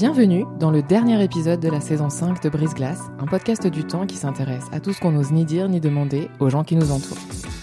Bienvenue 0.00 0.46
dans 0.58 0.70
le 0.70 0.82
dernier 0.82 1.22
épisode 1.22 1.60
de 1.60 1.68
la 1.68 1.82
saison 1.82 2.08
5 2.08 2.42
de 2.42 2.48
Brise 2.48 2.72
Glace, 2.72 3.10
un 3.18 3.26
podcast 3.26 3.66
du 3.66 3.84
temps 3.84 4.06
qui 4.06 4.16
s'intéresse 4.16 4.64
à 4.72 4.80
tout 4.80 4.94
ce 4.94 4.98
qu'on 4.98 5.12
n'ose 5.12 5.30
ni 5.30 5.44
dire 5.44 5.68
ni 5.68 5.78
demander 5.78 6.30
aux 6.38 6.48
gens 6.48 6.64
qui 6.64 6.74
nous 6.74 6.90
entourent. 6.90 7.18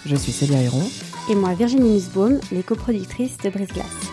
Je 0.06 0.14
suis 0.14 0.30
Célia 0.30 0.62
Héron. 0.62 0.84
Et 1.28 1.34
moi 1.34 1.54
Virginie 1.54 1.94
Nussbaum, 1.94 2.38
les 2.52 2.62
coproductrices 2.62 3.38
de 3.38 3.50
Brise 3.50 3.72
Glace. 3.72 4.12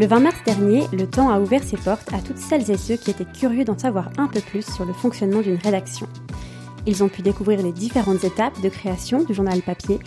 Le 0.00 0.06
20 0.08 0.18
mars 0.18 0.36
dernier, 0.44 0.88
le 0.92 1.06
temps 1.06 1.30
a 1.30 1.38
ouvert 1.38 1.62
ses 1.62 1.76
portes 1.76 2.12
à 2.12 2.18
toutes 2.18 2.38
celles 2.38 2.72
et 2.72 2.76
ceux 2.76 2.96
qui 2.96 3.12
étaient 3.12 3.24
curieux 3.24 3.64
d'en 3.64 3.78
savoir 3.78 4.10
un 4.18 4.26
peu 4.26 4.40
plus 4.40 4.66
sur 4.66 4.84
le 4.84 4.94
fonctionnement 4.94 5.42
d'une 5.42 5.60
rédaction. 5.62 6.08
Ils 6.88 7.04
ont 7.04 7.08
pu 7.08 7.22
découvrir 7.22 7.62
les 7.62 7.70
différentes 7.70 8.24
étapes 8.24 8.60
de 8.60 8.68
création 8.68 9.22
du 9.22 9.32
journal 9.32 9.62
papier, 9.62 10.00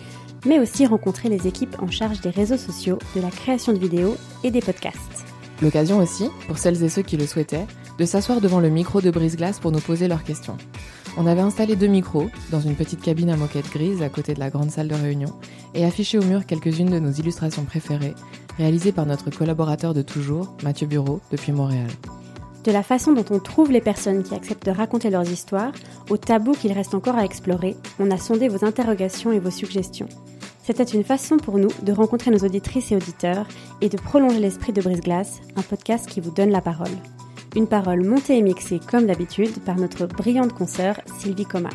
mais 0.44 0.58
aussi 0.58 0.84
rencontrer 0.84 1.30
les 1.30 1.46
équipes 1.46 1.76
en 1.80 1.90
charge 1.90 2.20
des 2.20 2.28
réseaux 2.28 2.58
sociaux, 2.58 2.98
de 3.16 3.22
la 3.22 3.30
création 3.30 3.72
de 3.72 3.78
vidéos 3.78 4.18
et 4.44 4.50
des 4.50 4.60
podcasts. 4.60 5.19
L'occasion 5.62 5.98
aussi, 5.98 6.30
pour 6.46 6.58
celles 6.58 6.82
et 6.82 6.88
ceux 6.88 7.02
qui 7.02 7.16
le 7.16 7.26
souhaitaient, 7.26 7.66
de 7.98 8.04
s'asseoir 8.06 8.40
devant 8.40 8.60
le 8.60 8.70
micro 8.70 9.00
de 9.00 9.10
brise-glace 9.10 9.60
pour 9.60 9.72
nous 9.72 9.80
poser 9.80 10.08
leurs 10.08 10.24
questions. 10.24 10.56
On 11.16 11.26
avait 11.26 11.40
installé 11.40 11.76
deux 11.76 11.86
micros 11.86 12.30
dans 12.50 12.60
une 12.60 12.76
petite 12.76 13.02
cabine 13.02 13.30
à 13.30 13.36
moquette 13.36 13.70
grise 13.70 14.00
à 14.00 14.08
côté 14.08 14.32
de 14.32 14.40
la 14.40 14.48
grande 14.48 14.70
salle 14.70 14.88
de 14.88 14.94
réunion 14.94 15.32
et 15.74 15.84
affiché 15.84 16.18
au 16.18 16.24
mur 16.24 16.46
quelques-unes 16.46 16.90
de 16.90 16.98
nos 16.98 17.10
illustrations 17.10 17.64
préférées, 17.64 18.14
réalisées 18.56 18.92
par 18.92 19.06
notre 19.06 19.30
collaborateur 19.30 19.92
de 19.92 20.02
toujours, 20.02 20.54
Mathieu 20.62 20.86
Bureau, 20.86 21.20
depuis 21.30 21.52
Montréal. 21.52 21.90
De 22.64 22.72
la 22.72 22.82
façon 22.82 23.12
dont 23.12 23.24
on 23.30 23.38
trouve 23.38 23.72
les 23.72 23.80
personnes 23.80 24.22
qui 24.22 24.34
acceptent 24.34 24.66
de 24.66 24.70
raconter 24.70 25.10
leurs 25.10 25.30
histoires, 25.30 25.72
au 26.10 26.16
tabou 26.16 26.52
qu'il 26.52 26.72
reste 26.72 26.94
encore 26.94 27.16
à 27.16 27.24
explorer, 27.24 27.76
on 27.98 28.10
a 28.10 28.18
sondé 28.18 28.48
vos 28.48 28.64
interrogations 28.64 29.32
et 29.32 29.40
vos 29.40 29.50
suggestions. 29.50 30.08
C'était 30.62 30.84
une 30.84 31.04
façon 31.04 31.38
pour 31.38 31.58
nous 31.58 31.70
de 31.82 31.92
rencontrer 31.92 32.30
nos 32.30 32.38
auditrices 32.38 32.92
et 32.92 32.96
auditeurs 32.96 33.46
et 33.80 33.88
de 33.88 33.96
prolonger 33.96 34.38
l'esprit 34.38 34.72
de 34.72 34.82
Brise 34.82 35.00
Glace, 35.00 35.40
un 35.56 35.62
podcast 35.62 36.08
qui 36.08 36.20
vous 36.20 36.30
donne 36.30 36.50
la 36.50 36.60
parole. 36.60 36.90
Une 37.56 37.66
parole 37.66 38.04
montée 38.04 38.36
et 38.36 38.42
mixée 38.42 38.78
comme 38.78 39.06
d'habitude 39.06 39.58
par 39.64 39.76
notre 39.76 40.06
brillante 40.06 40.52
consoeur 40.52 41.00
Sylvie 41.18 41.46
Coma. 41.46 41.70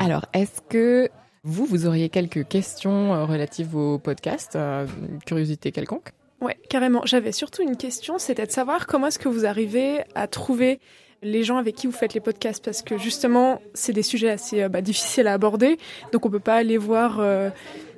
Alors, 0.00 0.24
est-ce 0.32 0.62
que 0.68 1.10
vous, 1.44 1.66
vous 1.66 1.86
auriez 1.86 2.08
quelques 2.08 2.48
questions 2.48 3.14
euh, 3.14 3.24
relatives 3.26 3.76
au 3.76 3.98
podcast, 3.98 4.56
euh, 4.56 4.86
curiosité 5.26 5.72
quelconque? 5.72 6.08
Ouais, 6.40 6.58
carrément. 6.70 7.02
J'avais 7.04 7.32
surtout 7.32 7.62
une 7.62 7.76
question, 7.76 8.18
c'était 8.18 8.46
de 8.46 8.50
savoir 8.50 8.86
comment 8.86 9.08
est-ce 9.08 9.18
que 9.18 9.28
vous 9.28 9.44
arrivez 9.44 10.00
à 10.14 10.26
trouver 10.26 10.80
les 11.22 11.42
gens 11.42 11.58
avec 11.58 11.74
qui 11.74 11.86
vous 11.86 11.92
faites 11.92 12.14
les 12.14 12.20
podcasts 12.20 12.64
parce 12.64 12.82
que 12.82 12.98
justement 12.98 13.60
c'est 13.74 13.92
des 13.92 14.02
sujets 14.02 14.30
assez 14.30 14.62
euh, 14.62 14.68
bah, 14.68 14.80
difficiles 14.80 15.26
à 15.26 15.34
aborder. 15.34 15.78
Donc 16.12 16.26
on 16.26 16.30
peut 16.30 16.40
pas 16.40 16.56
aller 16.56 16.78
voir 16.78 17.20
euh, 17.20 17.50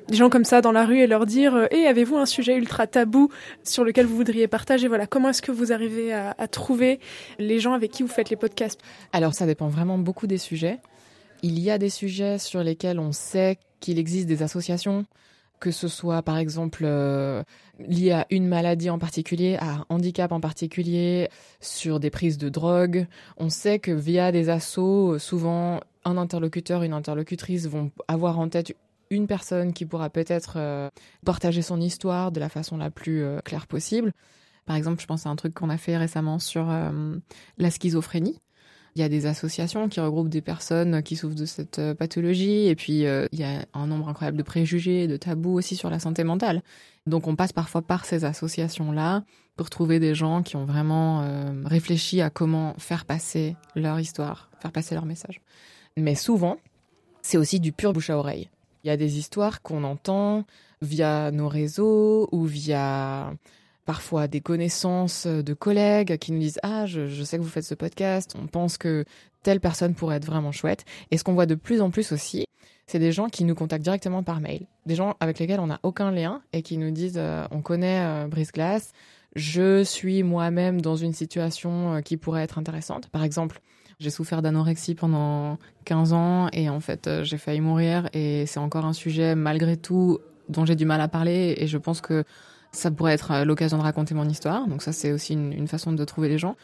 des 0.08 0.16
gens 0.16 0.28
comme 0.28 0.44
ça 0.44 0.60
dans 0.60 0.72
la 0.72 0.84
rue 0.84 0.98
et 0.98 1.06
leur 1.06 1.26
dire 1.26 1.54
euh, 1.54 1.66
avez-vous 1.88 2.16
un 2.16 2.26
sujet 2.26 2.56
ultra 2.56 2.86
tabou 2.86 3.30
sur 3.62 3.84
lequel 3.84 4.06
vous 4.06 4.16
voudriez 4.16 4.48
partager? 4.48 4.88
Voilà. 4.88 5.06
Comment 5.06 5.30
est-ce 5.30 5.42
que 5.42 5.52
vous 5.52 5.72
arrivez 5.72 6.12
à, 6.12 6.34
trouver 6.48 6.98
les 7.38 7.60
gens 7.60 7.74
avec 7.74 7.90
qui 7.92 8.02
vous 8.02 8.08
faites 8.08 8.30
les 8.30 8.36
podcasts? 8.36 8.80
Alors 9.12 9.34
ça 9.34 9.46
dépend 9.46 9.68
vraiment 9.68 9.98
beaucoup 9.98 10.26
des 10.26 10.38
sujets. 10.38 10.78
Il 11.42 11.58
y 11.58 11.70
a 11.70 11.78
des 11.78 11.90
sujets 11.90 12.38
sur 12.38 12.62
lesquels 12.62 12.98
on 12.98 13.12
sait 13.12 13.58
qu'il 13.80 13.98
existe 13.98 14.26
des 14.26 14.42
associations 14.42 15.06
que 15.62 15.70
ce 15.70 15.86
soit 15.86 16.22
par 16.22 16.38
exemple 16.38 16.82
euh, 16.84 17.44
lié 17.78 18.10
à 18.10 18.26
une 18.30 18.48
maladie 18.48 18.90
en 18.90 18.98
particulier, 18.98 19.56
à 19.60 19.70
un 19.70 19.86
handicap 19.90 20.32
en 20.32 20.40
particulier, 20.40 21.28
sur 21.60 22.00
des 22.00 22.10
prises 22.10 22.36
de 22.36 22.48
drogue. 22.48 23.06
On 23.36 23.48
sait 23.48 23.78
que 23.78 23.92
via 23.92 24.32
des 24.32 24.48
assauts, 24.48 25.20
souvent 25.20 25.78
un 26.04 26.16
interlocuteur, 26.16 26.82
une 26.82 26.92
interlocutrice 26.92 27.68
vont 27.68 27.92
avoir 28.08 28.40
en 28.40 28.48
tête 28.48 28.74
une 29.10 29.28
personne 29.28 29.72
qui 29.72 29.86
pourra 29.86 30.10
peut-être 30.10 30.54
euh, 30.56 30.90
partager 31.24 31.62
son 31.62 31.80
histoire 31.80 32.32
de 32.32 32.40
la 32.40 32.48
façon 32.48 32.76
la 32.76 32.90
plus 32.90 33.22
euh, 33.22 33.38
claire 33.44 33.68
possible. 33.68 34.12
Par 34.66 34.74
exemple, 34.74 35.00
je 35.00 35.06
pense 35.06 35.26
à 35.26 35.30
un 35.30 35.36
truc 35.36 35.54
qu'on 35.54 35.70
a 35.70 35.78
fait 35.78 35.96
récemment 35.96 36.40
sur 36.40 36.68
euh, 36.70 37.14
la 37.56 37.70
schizophrénie. 37.70 38.40
Il 38.94 39.00
y 39.00 39.04
a 39.04 39.08
des 39.08 39.24
associations 39.24 39.88
qui 39.88 40.00
regroupent 40.00 40.28
des 40.28 40.42
personnes 40.42 41.02
qui 41.02 41.16
souffrent 41.16 41.34
de 41.34 41.46
cette 41.46 41.78
euh, 41.78 41.94
pathologie 41.94 42.66
et 42.66 42.74
puis 42.74 43.06
euh, 43.06 43.26
il 43.32 43.40
y 43.40 43.44
a 43.44 43.64
un 43.72 43.86
nombre 43.86 44.08
incroyable 44.08 44.36
de 44.36 44.42
préjugés, 44.42 45.06
de 45.06 45.16
tabous 45.16 45.54
aussi 45.54 45.76
sur 45.76 45.88
la 45.88 45.98
santé 45.98 46.24
mentale. 46.24 46.62
Donc 47.06 47.26
on 47.26 47.34
passe 47.34 47.52
parfois 47.52 47.80
par 47.80 48.04
ces 48.04 48.24
associations-là 48.24 49.24
pour 49.56 49.70
trouver 49.70 49.98
des 49.98 50.14
gens 50.14 50.42
qui 50.42 50.56
ont 50.56 50.66
vraiment 50.66 51.22
euh, 51.22 51.62
réfléchi 51.64 52.20
à 52.20 52.28
comment 52.28 52.74
faire 52.78 53.06
passer 53.06 53.56
leur 53.74 53.98
histoire, 53.98 54.50
faire 54.60 54.72
passer 54.72 54.94
leur 54.94 55.06
message. 55.06 55.40
Mais 55.96 56.14
souvent, 56.14 56.58
c'est 57.22 57.38
aussi 57.38 57.60
du 57.60 57.72
pur 57.72 57.92
bouche 57.92 58.10
à 58.10 58.18
oreille. 58.18 58.50
Il 58.84 58.88
y 58.88 58.90
a 58.90 58.96
des 58.96 59.18
histoires 59.18 59.62
qu'on 59.62 59.84
entend 59.84 60.44
via 60.82 61.30
nos 61.30 61.48
réseaux 61.48 62.28
ou 62.32 62.44
via 62.44 63.32
parfois 63.84 64.28
des 64.28 64.40
connaissances 64.40 65.26
de 65.26 65.54
collègues 65.54 66.18
qui 66.18 66.32
nous 66.32 66.38
disent 66.38 66.60
ah 66.62 66.86
je, 66.86 67.22
sais 67.22 67.36
que 67.36 67.42
vous 67.42 67.48
faites 67.48 67.64
ce 67.64 67.74
podcast, 67.74 68.34
on 68.40 68.46
pense 68.46 68.78
que 68.78 69.04
telle 69.42 69.60
personne 69.60 69.94
pourrait 69.94 70.16
être 70.16 70.24
vraiment 70.24 70.52
chouette. 70.52 70.84
Et 71.10 71.18
ce 71.18 71.24
qu'on 71.24 71.34
voit 71.34 71.46
de 71.46 71.54
plus 71.54 71.80
en 71.80 71.90
plus 71.90 72.12
aussi, 72.12 72.46
c'est 72.86 72.98
des 72.98 73.12
gens 73.12 73.28
qui 73.28 73.44
nous 73.44 73.54
contactent 73.54 73.84
directement 73.84 74.22
par 74.22 74.40
mail, 74.40 74.66
des 74.86 74.94
gens 74.94 75.16
avec 75.20 75.38
lesquels 75.38 75.60
on 75.60 75.66
n'a 75.66 75.80
aucun 75.82 76.10
lien 76.10 76.42
et 76.52 76.62
qui 76.62 76.78
nous 76.78 76.90
disent 76.90 77.16
euh, 77.16 77.44
on 77.50 77.60
connaît 77.60 78.00
euh, 78.00 78.28
Brise 78.28 78.52
Glace, 78.52 78.92
je 79.34 79.82
suis 79.82 80.22
moi-même 80.22 80.80
dans 80.80 80.96
une 80.96 81.12
situation 81.12 81.94
euh, 81.94 82.00
qui 82.00 82.16
pourrait 82.16 82.42
être 82.42 82.58
intéressante. 82.58 83.08
Par 83.08 83.24
exemple, 83.24 83.60
j'ai 83.98 84.10
souffert 84.10 84.42
d'anorexie 84.42 84.94
pendant 84.94 85.58
15 85.84 86.12
ans 86.12 86.48
et 86.52 86.68
en 86.68 86.80
fait 86.80 87.08
j'ai 87.22 87.38
failli 87.38 87.60
mourir 87.60 88.08
et 88.12 88.46
c'est 88.46 88.58
encore 88.58 88.84
un 88.84 88.92
sujet 88.92 89.36
malgré 89.36 89.76
tout 89.76 90.18
dont 90.48 90.66
j'ai 90.66 90.74
du 90.74 90.84
mal 90.84 91.00
à 91.00 91.06
parler 91.06 91.54
et 91.56 91.68
je 91.68 91.78
pense 91.78 92.00
que 92.00 92.24
ça 92.72 92.90
pourrait 92.90 93.12
être 93.12 93.30
euh, 93.30 93.44
l'occasion 93.44 93.78
de 93.78 93.82
raconter 93.82 94.14
mon 94.14 94.28
histoire. 94.28 94.66
Donc 94.66 94.82
ça, 94.82 94.92
c'est 94.92 95.12
aussi 95.12 95.34
une, 95.34 95.68
façon 95.68 95.92
de 95.92 96.04
trouver 96.04 96.28
les 96.28 96.38
gens. 96.38 96.56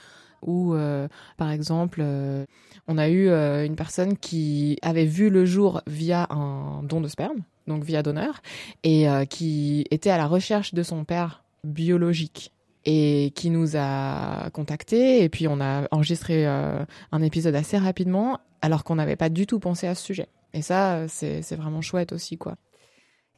Ou 0.42 0.74
euh, 0.74 1.08
par 1.36 1.50
exemple, 1.50 2.00
euh, 2.02 2.44
on 2.86 2.96
a 2.96 3.08
eu 3.08 3.28
une 3.28 3.76
personne 3.76 4.16
qui 4.16 4.78
avait 4.82 5.04
vu 5.04 5.30
le 5.30 5.44
jour 5.44 5.82
via 5.86 6.26
un 6.30 6.82
don 6.84 7.00
de 7.00 7.08
sperme, 7.08 7.42
donc 7.66 7.84
via 7.84 8.02
donneur, 8.02 8.40
et 8.82 9.06
qui 9.28 9.84
était 9.90 10.10
à 10.10 10.16
la 10.16 10.26
recherche 10.26 10.72
de 10.74 10.82
son 10.82 11.04
père 11.04 11.44
biologique 11.64 12.52
et 12.84 13.32
qui 13.34 13.50
nous 13.50 13.76
a 13.76 14.48
contactés 14.50 15.22
et 15.22 15.28
puis 15.28 15.48
on 15.48 15.60
a 15.60 15.86
enregistré 15.90 16.46
un 16.46 17.20
épisode 17.20 17.54
assez 17.56 17.76
rapidement 17.76 18.38
alors 18.62 18.84
qu'on 18.84 18.94
n'avait 18.94 19.16
pas 19.16 19.28
du 19.28 19.46
tout 19.46 19.58
pensé 19.58 19.86
à 19.86 19.94
ce 19.94 20.02
sujet. 20.02 20.28
Et 20.54 20.62
ça, 20.62 21.08
c'est 21.08 21.56
vraiment 21.56 21.82
chouette 21.82 22.12
aussi, 22.12 22.38
quoi. 22.38 22.56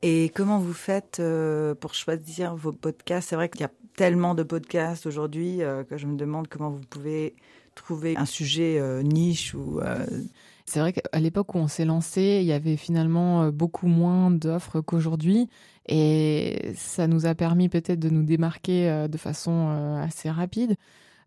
Et 0.03 0.31
comment 0.35 0.59
vous 0.59 0.73
faites 0.73 1.19
euh, 1.21 1.75
pour 1.75 1.95
choisir 1.95 2.57
vos 2.57 2.73
podcasts? 2.73 3.31
C'est 3.31 3.37
vrai 3.37 3.49
qu'il 3.49 3.61
y 3.61 3.65
a 3.65 3.71
tellement 3.97 4.35
de 4.35 4.43
podcasts 4.43 5.05
aujourd'hui 5.07 5.63
euh, 5.63 5.85
que 5.85 5.99
je 5.99 6.07
me 6.07 6.17
demande 6.17 6.49
comment 6.49 6.71
vous 6.71 6.85
pouvez 6.89 7.35
trouver 7.75 8.17
un 8.17 8.25
sujet 8.25 8.79
euh, 8.79 9.03
niche 9.03 9.55
ou. 9.55 9.81
C'est 10.65 10.79
vrai 10.79 10.93
qu'à 10.93 11.19
l'époque 11.19 11.55
où 11.57 11.59
on 11.59 11.67
s'est 11.67 11.85
lancé, 11.85 12.39
il 12.41 12.47
y 12.47 12.53
avait 12.53 12.77
finalement 12.77 13.49
beaucoup 13.49 13.89
moins 13.89 14.31
d'offres 14.31 14.81
qu'aujourd'hui. 14.81 15.49
Et 15.89 16.73
ça 16.77 17.09
nous 17.09 17.27
a 17.27 17.35
permis 17.35 17.69
peut-être 17.69 17.99
de 17.99 18.09
nous 18.09 18.23
démarquer 18.23 19.09
de 19.09 19.19
façon 19.19 19.97
assez 20.01 20.31
rapide. 20.31 20.77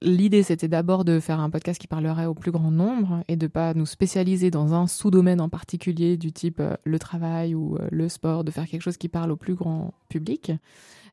L'idée, 0.05 0.43
c'était 0.43 0.67
d'abord 0.67 1.05
de 1.05 1.21
faire 1.21 1.39
un 1.39 1.49
podcast 1.49 1.79
qui 1.79 1.87
parlerait 1.87 2.25
au 2.25 2.33
plus 2.33 2.51
grand 2.51 2.71
nombre 2.71 3.23
et 3.29 3.37
de 3.37 3.47
pas 3.47 3.73
nous 3.73 3.85
spécialiser 3.85 4.51
dans 4.51 4.73
un 4.73 4.85
sous-domaine 4.85 5.39
en 5.39 5.47
particulier 5.47 6.17
du 6.17 6.33
type 6.33 6.59
euh, 6.59 6.75
le 6.83 6.99
travail 6.99 7.55
ou 7.55 7.77
euh, 7.77 7.87
le 7.89 8.09
sport, 8.09 8.43
de 8.43 8.51
faire 8.51 8.67
quelque 8.67 8.81
chose 8.81 8.97
qui 8.97 9.07
parle 9.07 9.31
au 9.31 9.37
plus 9.37 9.55
grand 9.55 9.93
public. 10.09 10.51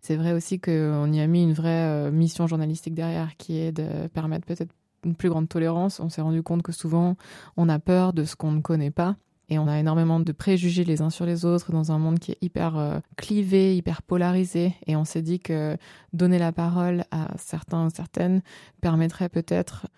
C'est 0.03 0.17
vrai 0.17 0.33
aussi 0.33 0.59
qu'on 0.59 1.13
y 1.13 1.21
a 1.21 1.27
mis 1.29 1.45
une 1.45 1.53
vraie 1.53 1.87
euh, 1.87 2.11
mission 2.11 2.49
journalistique 2.49 2.95
derrière 2.95 3.37
qui 3.37 3.59
est 3.59 3.71
de 3.71 4.09
permettre 4.09 4.45
peut-être 4.45 4.75
une 5.05 5.15
plus 5.15 5.29
grande 5.29 5.49
tolérance. 5.49 6.01
On 6.01 6.09
s'est 6.09 6.21
rendu 6.23 6.43
compte 6.43 6.63
que 6.63 6.73
souvent, 6.73 7.17
on 7.57 7.69
a 7.69 7.79
peur 7.79 8.13
de 8.13 8.25
ce 8.25 8.35
qu'on 8.35 8.51
ne 8.51 8.61
connaît 8.61 8.91
pas 8.91 9.15
et 9.50 9.58
on 9.58 9.67
a 9.67 9.79
énormément 9.79 10.20
de 10.20 10.32
préjugés 10.32 10.85
les 10.85 11.02
uns 11.02 11.11
sur 11.11 11.26
les 11.26 11.44
autres 11.44 11.73
dans 11.73 11.91
un 11.91 11.99
monde 11.99 12.20
qui 12.20 12.31
est 12.32 12.38
hyper 12.41 12.79
euh, 12.79 13.00
clivé, 13.17 13.76
hyper 13.76 14.00
polarisé. 14.02 14.75
Et 14.87 14.94
on 14.97 15.05
s'est 15.05 15.23
dit 15.23 15.41
que 15.41 15.76
donner 16.12 16.38
la 16.38 16.52
parole 16.52 17.05
à 17.11 17.29
certains, 17.37 17.91
certaines 17.91 18.43
permettrait 18.81 19.29
peut-être 19.29 19.88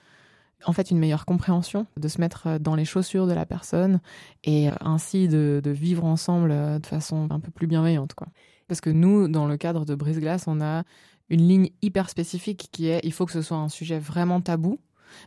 en 0.65 0.73
fait 0.73 0.91
une 0.91 0.99
meilleure 0.99 1.27
compréhension, 1.27 1.87
de 1.97 2.09
se 2.09 2.21
mettre 2.21 2.59
dans 2.59 2.75
les 2.75 2.85
chaussures 2.85 3.27
de 3.27 3.33
la 3.33 3.45
personne 3.45 4.01
et 4.45 4.69
ainsi 4.81 5.29
de, 5.29 5.61
de 5.63 5.71
vivre 5.71 6.05
ensemble 6.05 6.51
de 6.81 6.87
façon 6.87 7.27
un 7.31 7.41
peu 7.41 7.51
plus 7.51 7.67
bienveillante. 7.67 8.15
Quoi. 8.15 8.29
Parce 8.69 8.81
que 8.81 8.91
nous, 8.91 9.29
dans 9.29 9.47
le 9.47 9.57
cadre 9.57 9.85
de 9.85 9.95
Brise-Glace, 9.95 10.45
on 10.47 10.61
a 10.61 10.85
une 11.29 11.47
ligne 11.47 11.71
hyper 11.83 12.09
spécifique 12.09 12.69
qui 12.73 12.89
est 12.89 13.01
il 13.03 13.13
faut 13.13 13.27
que 13.27 13.33
ce 13.33 13.43
soit 13.43 13.57
un 13.57 13.69
sujet 13.69 13.99
vraiment 13.99 14.41
tabou, 14.41 14.79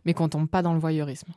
mais 0.05 0.13
qu'on 0.13 0.29
tombe 0.29 0.47
pas 0.47 0.61
dans 0.61 0.73
le 0.73 0.79
voyeurisme. 0.79 1.33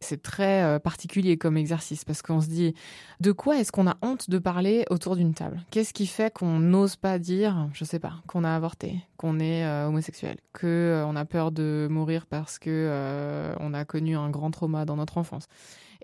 C'est 0.00 0.22
très 0.22 0.62
euh, 0.62 0.78
particulier 0.78 1.36
comme 1.36 1.56
exercice 1.56 2.04
parce 2.04 2.22
qu'on 2.22 2.40
se 2.40 2.48
dit 2.48 2.74
de 3.20 3.32
quoi 3.32 3.58
est-ce 3.58 3.72
qu'on 3.72 3.86
a 3.86 3.96
honte 4.02 4.28
de 4.28 4.38
parler 4.38 4.84
autour 4.90 5.16
d'une 5.16 5.34
table? 5.34 5.64
Qu'est-ce 5.70 5.94
qui 5.94 6.06
fait 6.06 6.32
qu'on 6.32 6.58
n'ose 6.58 6.96
pas 6.96 7.18
dire, 7.18 7.68
je 7.72 7.84
sais 7.84 7.98
pas, 7.98 8.14
qu'on 8.26 8.44
a 8.44 8.54
avorté, 8.54 8.96
qu'on 9.16 9.38
est 9.40 9.64
euh, 9.64 9.88
homosexuel, 9.88 10.36
que 10.52 10.66
euh, 10.66 11.14
a 11.14 11.24
peur 11.24 11.52
de 11.52 11.86
mourir 11.90 12.26
parce 12.26 12.58
que 12.58 13.54
on 13.60 13.72
a 13.72 13.84
connu 13.84 14.16
un 14.16 14.30
grand 14.30 14.50
trauma 14.50 14.84
dans 14.84 14.96
notre 14.96 15.16
enfance? 15.18 15.46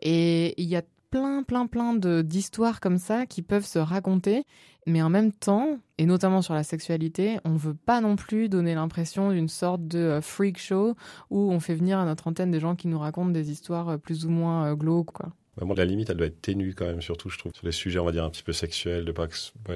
Et 0.02 0.54
il 0.60 0.69
y 0.69 0.76
a 0.76 0.82
plein, 1.10 1.42
plein, 1.42 1.66
plein 1.66 1.94
d'histoires 1.94 2.80
comme 2.80 2.98
ça 2.98 3.26
qui 3.26 3.42
peuvent 3.42 3.66
se 3.66 3.78
raconter, 3.78 4.44
mais 4.86 5.02
en 5.02 5.10
même 5.10 5.32
temps, 5.32 5.78
et 5.98 6.06
notamment 6.06 6.42
sur 6.42 6.54
la 6.54 6.62
sexualité, 6.62 7.38
on 7.44 7.50
ne 7.50 7.58
veut 7.58 7.74
pas 7.74 8.00
non 8.00 8.16
plus 8.16 8.48
donner 8.48 8.74
l'impression 8.74 9.30
d'une 9.30 9.48
sorte 9.48 9.86
de 9.86 9.98
euh, 9.98 10.20
freak 10.20 10.58
show 10.58 10.94
où 11.30 11.52
on 11.52 11.60
fait 11.60 11.74
venir 11.74 11.98
à 11.98 12.04
notre 12.04 12.28
antenne 12.28 12.50
des 12.50 12.60
gens 12.60 12.76
qui 12.76 12.88
nous 12.88 12.98
racontent 12.98 13.30
des 13.30 13.50
histoires 13.50 13.90
euh, 13.90 13.96
plus 13.98 14.24
ou 14.24 14.30
moins 14.30 14.66
euh, 14.66 14.74
glauques, 14.74 15.12
quoi. 15.12 15.32
Vraiment, 15.56 15.74
la 15.74 15.84
limite, 15.84 16.08
elle 16.08 16.16
doit 16.16 16.28
être 16.28 16.40
ténue 16.40 16.74
quand 16.74 16.86
même, 16.86 17.02
surtout, 17.02 17.28
je 17.28 17.36
trouve, 17.36 17.52
sur 17.52 17.66
les 17.66 17.72
sujets, 17.72 17.98
on 17.98 18.04
va 18.04 18.12
dire, 18.12 18.24
un 18.24 18.30
petit 18.30 18.44
peu 18.44 18.52
sexuels, 18.52 19.04
de 19.04 19.12
pas 19.12 19.26
que, 19.26 19.34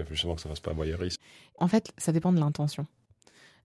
justement, 0.08 0.34
que 0.36 0.40
ça 0.40 0.48
fasse 0.48 0.60
pas 0.60 0.72
voyeurisme. 0.72 1.20
En 1.58 1.68
fait, 1.68 1.92
ça 1.98 2.12
dépend 2.12 2.32
de 2.32 2.38
l'intention. 2.38 2.86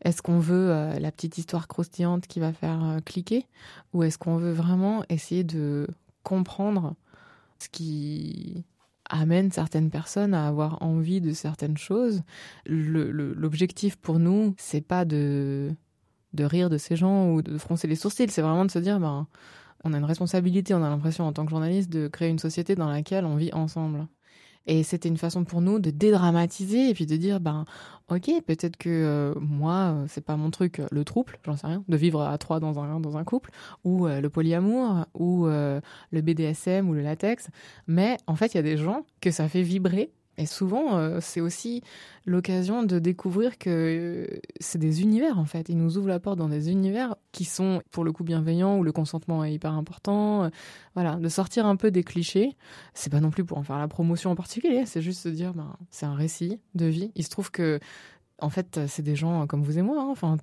Est-ce 0.04 0.22
qu'on 0.22 0.40
veut 0.40 0.98
la 1.00 1.12
petite 1.12 1.38
histoire 1.38 1.68
croustillante 1.68 2.26
qui 2.26 2.40
va 2.40 2.52
faire 2.52 3.00
cliquer 3.06 3.46
ou 3.94 4.04
est-ce 4.04 4.18
qu'on 4.18 4.38
veut 4.38 4.54
vraiment 4.54 5.04
essayer 5.10 5.44
de 5.44 5.88
comprendre 6.24 6.96
ce 7.60 7.70
qui 7.70 8.66
amène 9.10 9.52
certaines 9.52 9.90
personnes 9.90 10.34
à 10.34 10.48
avoir 10.48 10.82
envie 10.82 11.22
de 11.22 11.34
certaines 11.34 11.78
choses. 11.78 12.22
L'objectif 12.66 13.96
pour 13.96 14.20
nous, 14.20 14.54
c'est 14.58 14.82
pas 14.82 15.06
de, 15.06 15.72
de 16.34 16.44
rire 16.44 16.70
de 16.70 16.78
ces 16.78 16.96
gens 16.96 17.32
ou 17.32 17.42
de 17.42 17.58
froncer 17.58 17.88
les 17.88 17.96
sourcils, 17.96 18.30
c'est 18.30 18.42
vraiment 18.42 18.66
de 18.66 18.72
se 18.72 18.80
dire, 18.80 19.00
ben, 19.00 19.28
on 19.84 19.94
a 19.94 19.98
une 19.98 20.06
responsabilité, 20.06 20.74
on 20.74 20.84
a 20.84 20.90
l'impression 20.90 21.26
en 21.26 21.34
tant 21.34 21.46
que 21.46 21.52
journaliste 21.52 21.90
de 21.90 22.08
créer 22.08 22.30
une 22.30 22.40
société 22.40 22.76
dans 22.76 22.90
laquelle 22.90 23.26
on 23.26 23.36
vit 23.36 23.52
ensemble. 23.54 24.08
Et 24.68 24.84
c'était 24.84 25.10
une 25.10 25.18
façon 25.18 25.46
pour 25.46 25.62
nous 25.62 25.80
de 25.80 25.90
dédramatiser 25.90 26.90
et 26.90 26.94
puis 26.94 27.06
de 27.06 27.18
dire, 27.18 27.40
ben, 27.40 27.66
ok, 28.10 28.30
peut-être 28.46 28.78
que 28.78 28.90
euh, 28.90 29.34
moi, 29.40 29.94
euh, 29.94 30.06
c'est 30.08 30.24
pas 30.24 30.36
mon 30.36 30.52
truc, 30.52 30.80
euh, 30.80 30.88
le 30.92 31.04
trouble, 31.04 31.38
j'en 31.46 31.56
sais 31.56 31.68
rien, 31.68 31.84
de 31.88 31.98
vivre 31.98 32.22
à 32.22 32.38
trois 32.38 32.60
dans 32.60 32.80
un, 32.80 33.00
dans 33.00 33.18
un 33.18 33.24
couple, 33.24 33.52
ou 33.84 34.08
le 34.08 34.28
polyamour, 34.30 35.06
ou 35.14 35.48
le 35.48 35.82
BDSM, 36.22 36.90
ou 36.90 36.94
le 36.94 37.02
latex. 37.02 37.48
Mais 37.88 38.18
en 38.28 38.36
fait, 38.36 38.54
il 38.54 38.58
y 38.58 38.60
a 38.60 38.64
des 38.64 38.78
gens 38.78 39.06
que 39.22 39.32
ça 39.32 39.48
fait 39.48 39.62
vibrer 39.62 40.12
et 40.40 40.46
souvent, 40.46 40.98
euh, 40.98 41.20
c'est 41.20 41.42
aussi 41.42 41.84
l'occasion 42.26 42.84
de 42.84 42.98
découvrir 42.98 43.58
que 43.58 43.70
euh, 43.70 44.40
c'est 44.62 44.78
des 44.78 45.02
univers, 45.02 45.38
en 45.38 45.44
fait. 45.44 45.68
Ils 45.68 45.78
nous 45.78 45.98
ouvrent 45.98 46.08
la 46.08 46.22
porte 46.22 46.38
dans 46.38 46.48
des 46.48 46.72
univers 46.72 47.18
qui 47.34 47.44
sont, 47.44 47.82
pour 47.92 48.06
le 48.06 48.14
coup, 48.14 48.24
bienveillants, 48.24 48.78
où 48.78 48.84
le 48.84 48.94
consentement 48.94 49.44
est 49.44 49.54
hyper 49.54 49.74
important. 49.74 50.46
Euh, 50.46 50.50
voilà, 50.96 51.16
de 51.16 51.28
sortir 51.28 51.66
un 51.66 51.76
peu 51.76 51.92
des 51.92 52.04
clichés. 52.04 52.56
C'est 52.94 53.12
pas 53.12 53.20
non 53.20 53.32
plus 53.32 53.44
pour 53.44 53.58
en 53.58 53.64
faire 53.64 53.80
la 53.80 53.90
promotion 53.90 54.32
en 54.32 54.36
particulier, 54.36 54.86
c'est 54.86 55.02
juste 55.02 55.22
se 55.22 55.30
dire, 55.30 55.54
ben, 55.54 55.76
c'est 55.92 56.06
un 56.06 56.16
récit 56.16 56.62
de 56.74 56.86
vie. 56.86 57.12
Il 57.16 57.26
se 57.26 57.30
trouve 57.30 57.52
que 57.52 57.80
en 58.42 58.50
fait, 58.50 58.80
c'est 58.88 59.02
des 59.02 59.18
gens 59.18 59.46
comme 59.48 59.64
vous 59.64 59.78
et 59.78 59.82
moi, 59.82 60.02
hein. 60.02 60.08
enfin 60.10 60.38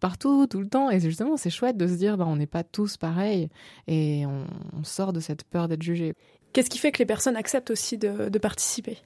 partout, 0.00 0.48
tout 0.48 0.58
le 0.58 0.68
temps, 0.68 0.90
et 0.90 0.98
justement, 0.98 1.36
c'est 1.36 1.50
chouette 1.50 1.76
de 1.76 1.86
se 1.86 1.92
dire, 1.92 2.16
ben, 2.16 2.26
on 2.26 2.34
n'est 2.34 2.48
pas 2.48 2.64
tous 2.64 2.96
pareils, 2.96 3.48
et 3.86 4.26
on, 4.26 4.82
sort 4.82 5.12
de 5.12 5.20
cette 5.20 5.44
peur 5.44 5.68
d'être 5.68 5.82
jugé. 5.82 6.14
Qu'est-ce 6.52 6.68
qui 6.68 6.78
fait 6.78 6.90
que 6.90 6.98
les 6.98 7.06
personnes 7.06 7.36
acceptent 7.36 7.70
aussi 7.70 7.96
de 7.98 8.38
participer? 8.38 8.98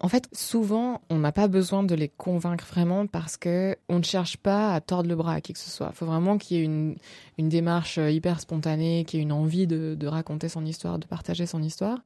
En 0.00 0.08
fait, 0.08 0.28
souvent, 0.32 1.00
on 1.10 1.18
n'a 1.18 1.32
pas 1.32 1.48
besoin 1.48 1.82
de 1.82 1.94
les 1.94 2.08
convaincre 2.08 2.64
vraiment 2.66 3.06
parce 3.06 3.36
que 3.36 3.76
on 3.88 3.98
ne 3.98 4.04
cherche 4.04 4.36
pas 4.36 4.72
à 4.72 4.80
tordre 4.80 5.08
le 5.08 5.16
bras 5.16 5.34
à 5.34 5.40
qui 5.40 5.52
que 5.52 5.58
ce 5.58 5.70
soit. 5.70 5.88
Il 5.92 5.96
faut 5.96 6.06
vraiment 6.06 6.38
qu'il 6.38 6.56
y 6.56 6.60
ait 6.60 6.64
une, 6.64 6.96
démarche 7.38 7.98
euh, 7.98 8.10
hyper 8.10 8.40
spontanée, 8.40 9.04
qu'il 9.06 9.18
y 9.18 9.20
ait 9.20 9.24
une 9.24 9.32
envie 9.32 9.66
de, 9.66 9.94
de 9.94 10.06
raconter 10.06 10.48
son 10.48 10.64
histoire, 10.64 10.98
de 10.98 11.06
partager 11.06 11.46
son 11.46 11.62
histoire. 11.62 11.98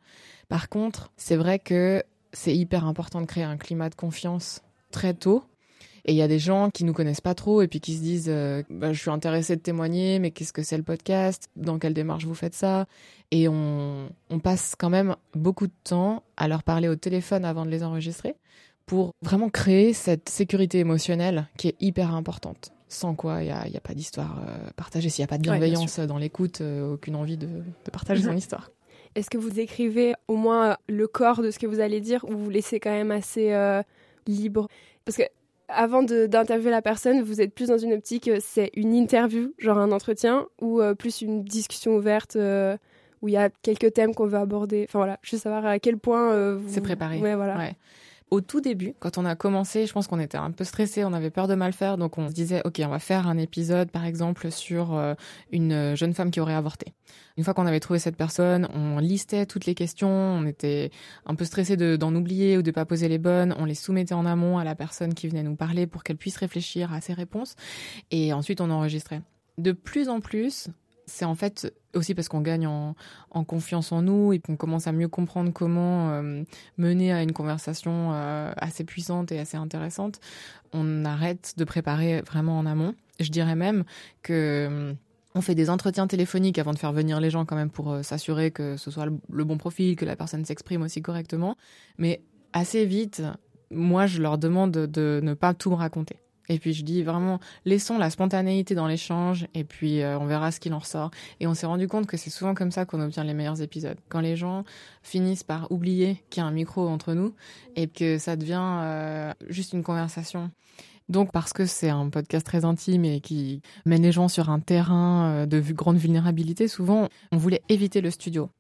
Par 0.48 0.68
contre, 0.68 1.10
c'est 1.16 1.36
vrai 1.36 1.58
que 1.58 2.02
c'est 2.32 2.56
hyper 2.56 2.86
important 2.86 3.20
de 3.20 3.26
créer 3.26 3.44
un 3.44 3.56
climat 3.56 3.90
de 3.90 3.94
confiance 3.94 4.62
très 4.90 5.14
tôt 5.14 5.44
et 6.04 6.12
il 6.12 6.16
y 6.16 6.22
a 6.22 6.28
des 6.28 6.40
gens 6.40 6.70
qui 6.70 6.84
nous 6.84 6.93
connaissent 6.93 7.20
pas 7.20 7.34
trop 7.34 7.62
et 7.62 7.69
puis 7.69 7.81
qui 7.81 7.94
se 7.94 8.00
disent 8.00 8.28
euh, 8.28 8.62
bah, 8.70 8.93
je 8.93 8.99
suis 8.99 9.10
intéressé 9.10 9.54
de 9.54 9.60
témoigner, 9.60 10.19
mais 10.19 10.32
qu'est-ce 10.32 10.52
que 10.52 10.62
c'est 10.62 10.76
le 10.76 10.82
podcast? 10.82 11.49
Dans 11.54 11.78
quelle 11.78 11.94
démarche 11.94 12.25
vous 12.25 12.34
faites 12.34 12.54
ça? 12.54 12.87
Et 13.31 13.49
on, 13.49 14.10
on 14.28 14.38
passe 14.40 14.75
quand 14.76 14.90
même 14.90 15.14
beaucoup 15.34 15.69
de 15.69 15.72
temps 15.84 16.25
à 16.37 16.49
leur 16.49 16.64
parler 16.64 16.88
au 16.88 16.96
téléphone 16.96 17.44
avant 17.44 17.64
de 17.64 17.70
les 17.70 17.84
enregistrer 17.84 18.34
pour 18.84 19.12
vraiment 19.22 19.49
créer 19.49 19.93
cette 19.93 20.28
sécurité 20.28 20.81
émotionnelle 20.81 21.46
qui 21.56 21.69
est 21.69 21.76
hyper 21.81 22.14
importante. 22.14 22.72
Sans 22.88 23.14
quoi, 23.14 23.43
il 23.43 23.46
n'y 23.46 23.52
a, 23.52 23.60
a, 23.60 23.81
pas 23.81 23.94
d'histoire 23.94 24.43
euh, 24.46 24.70
partagée. 24.76 25.08
S'il 25.08 25.22
n'y 25.22 25.26
a 25.26 25.28
pas 25.28 25.38
de 25.38 25.43
bienveillance 25.43 26.00
dans 26.00 26.19
l'écoute, 26.19 26.60
euh, 26.60 26.94
aucune 26.94 27.14
envie 27.14 27.38
de, 27.38 27.46
de 27.46 27.90
partager 27.93 28.22
son 28.22 28.37
histoire. 28.37 28.70
Est-ce 29.14 29.31
que 29.31 29.38
vous 29.38 29.60
écrivez 29.60 30.14
au 30.26 30.37
moins 30.37 30.76
le 30.88 31.06
corps 31.06 31.43
de 31.43 31.50
ce 31.50 31.58
que 31.58 31.66
vous 31.66 31.81
allez 31.81 32.00
dire 32.00 32.25
ou 32.25 32.37
vous 32.37 32.50
laissez 32.50 32.81
quand 32.81 32.90
même 32.90 33.10
assez 33.10 33.55
libre? 34.26 34.69
Parce 35.05 35.16
que 35.16 35.25
avant 35.74 36.02
d'interviewer 36.02 36.70
la 36.70 36.82
personne, 36.82 37.22
vous 37.22 37.40
êtes 37.40 37.54
plus 37.54 37.69
dans 37.69 37.78
une 37.78 37.92
optique, 37.92 38.28
euh, 38.28 38.38
c'est 38.40 38.70
une 38.74 38.94
interview, 38.94 39.52
genre 39.58 39.78
un 39.78 39.92
entretien, 39.92 40.46
ou 40.60 40.80
euh, 40.80 40.94
plus 40.94 41.20
une 41.22 41.44
discussion 41.44 41.96
ouverte 41.96 42.36
euh, 42.36 42.76
où 43.20 43.28
il 43.28 43.32
y 43.32 43.36
a 43.36 43.50
quelques 43.62 43.92
thèmes 43.94 44.14
qu'on 44.14 44.26
veut 44.26 44.38
aborder? 44.38 44.84
Enfin 44.88 44.98
voilà, 44.98 45.19
je 45.22 45.36
veux 45.36 45.40
savoir 45.40 45.64
à 45.66 45.78
quel 45.78 45.98
point 45.98 46.54
vous... 46.54 46.69
C'est 46.69 46.80
préparé. 46.80 47.20
Ouais, 47.20 47.34
voilà 47.34 47.72
au 48.32 48.40
tout 48.40 48.62
début, 48.62 48.94
quand 48.99 49.19
on 49.19 49.26
a 49.26 49.37
commencé, 49.37 49.84
je 49.84 49.93
pense 49.93 50.06
qu'on 50.06 50.19
était 50.19 50.38
un 50.38 50.52
peu 50.52 50.64
stressé, 50.64 51.05
on 51.05 51.12
avait 51.12 51.29
peur 51.29 51.49
de 51.49 51.55
mal 51.55 51.75
faire, 51.75 51.99
donc 51.99 52.17
on 52.17 52.29
se 52.29 52.32
disait, 52.32 52.62
ok, 52.64 52.81
on 52.82 52.88
va 52.88 52.99
faire 52.99 53.29
un 53.29 53.37
épisode, 53.37 53.90
par 53.90 54.06
exemple, 54.06 54.50
sur 54.50 54.94
euh, 54.94 55.12
une 55.50 55.94
jeune 55.94 56.14
femme 56.14 56.31
qui 56.31 56.40
aurait 56.40 56.55
avorté. 56.55 56.94
Une 57.37 57.44
fois 57.44 57.52
qu'on 57.52 57.67
avait 57.67 57.79
trouvé 57.79 57.99
cette 57.99 58.17
personne, 58.17 58.69
on 58.73 59.00
listait 59.00 59.44
toutes 59.44 59.67
les 59.67 59.75
questions, 59.75 60.08
on 60.08 60.46
était 60.46 60.90
un 61.26 61.34
peu 61.34 61.44
stressé 61.44 61.76
d'en 61.76 62.14
oublier 62.14 62.56
ou 62.56 62.62
de 62.62 62.70
pas 62.70 62.87
poser 62.87 63.06
les 63.06 63.19
bonnes, 63.19 63.55
on 63.58 63.67
les 63.67 63.75
soumettait 63.75 64.14
en 64.14 64.25
amont 64.25 64.56
à 64.56 64.64
la 64.64 64.75
personne 64.75 65.12
qui 65.12 65.29
venait 65.29 65.43
nous 65.43 65.56
parler 65.56 65.87
pour 65.87 66.02
qu'elle 66.02 66.17
puisse 66.17 66.38
réfléchir 66.38 66.90
à 66.94 67.02
ses 67.02 67.12
réponses, 67.12 67.55
et 68.11 68.32
ensuite 68.32 68.62
on 68.62 68.70
enregistrait. 68.70 69.20
De 69.58 69.72
plus 69.72 70.08
en 70.08 70.20
plus, 70.20 70.69
c'est 71.05 71.27
en 71.27 71.34
fait 71.34 71.70
aussi 71.94 72.15
parce 72.15 72.29
qu'on 72.29 72.41
gagne 72.41 72.67
en, 72.67 72.94
confiance 73.44 73.93
en 73.93 74.03
nous 74.03 74.32
et 74.32 74.39
qu'on 74.39 74.56
commence 74.56 74.87
à 74.87 74.93
mieux 74.93 75.08
comprendre 75.08 75.53
comment 75.53 76.11
euh, 76.11 76.43
mener 76.79 77.13
à 77.13 77.22
une 77.22 77.32
conversation 77.32 78.11
euh, 78.13 78.53
assez 78.56 78.84
puissante 78.84 79.32
et 79.32 79.39
assez 79.39 79.56
intéressante. 79.56 80.20
On 80.72 81.05
arrête 81.05 81.55
de 81.56 81.65
préparer 81.65 82.22
vraiment 82.22 82.58
en 82.58 82.67
amont. 82.67 82.94
Je 83.20 83.31
dirais 83.31 83.56
même 83.56 83.84
que 84.22 84.69
euh, 84.70 84.94
on 85.34 85.41
fait 85.41 85.55
des 85.55 85.70
entretiens 85.70 86.06
téléphoniques 86.06 86.58
avant 86.58 86.72
de 86.72 86.79
faire 86.79 86.93
venir 86.93 87.20
les 87.20 87.31
gens 87.31 87.44
quand 87.44 87.56
même 87.56 87.70
pour 87.70 88.05
s'assurer 88.05 88.51
que 88.51 88.77
ce 88.77 88.91
soit 88.91 89.06
le 89.06 89.44
bon 89.44 89.56
profil, 89.56 89.96
que 89.96 90.05
la 90.05 90.17
personne 90.17 90.44
s'exprime 90.44 90.82
aussi 90.82 91.01
correctement. 91.01 91.56
Mais 91.96 92.20
assez 92.53 92.84
vite, 92.84 93.22
moi, 93.70 94.06
je 94.06 94.20
leur 94.20 94.37
demande 94.39 94.72
de 94.72 95.20
ne 95.22 95.34
pas 95.34 95.55
tout 95.55 95.70
me 95.70 95.75
raconter. 95.75 96.17
Et 96.52 96.58
puis 96.58 96.74
je 96.74 96.84
dis 96.84 97.02
vraiment, 97.02 97.40
laissons 97.64 97.96
la 97.96 98.10
spontanéité 98.10 98.74
dans 98.74 98.86
l'échange 98.86 99.46
et 99.54 99.64
puis 99.64 100.02
euh, 100.02 100.18
on 100.18 100.26
verra 100.26 100.52
ce 100.52 100.60
qu'il 100.60 100.74
en 100.74 100.80
ressort. 100.80 101.10
Et 101.40 101.46
on 101.46 101.54
s'est 101.54 101.64
rendu 101.64 101.88
compte 101.88 102.06
que 102.06 102.18
c'est 102.18 102.28
souvent 102.28 102.52
comme 102.52 102.70
ça 102.70 102.84
qu'on 102.84 103.00
obtient 103.00 103.24
les 103.24 103.32
meilleurs 103.32 103.62
épisodes. 103.62 103.96
Quand 104.10 104.20
les 104.20 104.36
gens 104.36 104.64
finissent 105.02 105.44
par 105.44 105.72
oublier 105.72 106.22
qu'il 106.28 106.42
y 106.42 106.44
a 106.44 106.46
un 106.46 106.52
micro 106.52 106.86
entre 106.86 107.14
nous 107.14 107.34
et 107.74 107.86
que 107.86 108.18
ça 108.18 108.36
devient 108.36 108.60
euh, 108.60 109.32
juste 109.48 109.72
une 109.72 109.82
conversation. 109.82 110.50
Donc 111.08 111.32
parce 111.32 111.54
que 111.54 111.64
c'est 111.64 111.88
un 111.88 112.10
podcast 112.10 112.44
très 112.44 112.66
intime 112.66 113.06
et 113.06 113.20
qui 113.20 113.62
mène 113.86 114.02
les 114.02 114.12
gens 114.12 114.28
sur 114.28 114.50
un 114.50 114.60
terrain 114.60 115.30
euh, 115.30 115.46
de 115.46 115.58
grande 115.72 115.96
vulnérabilité, 115.96 116.68
souvent 116.68 117.08
on 117.32 117.38
voulait 117.38 117.62
éviter 117.70 118.02
le 118.02 118.10
studio. 118.10 118.50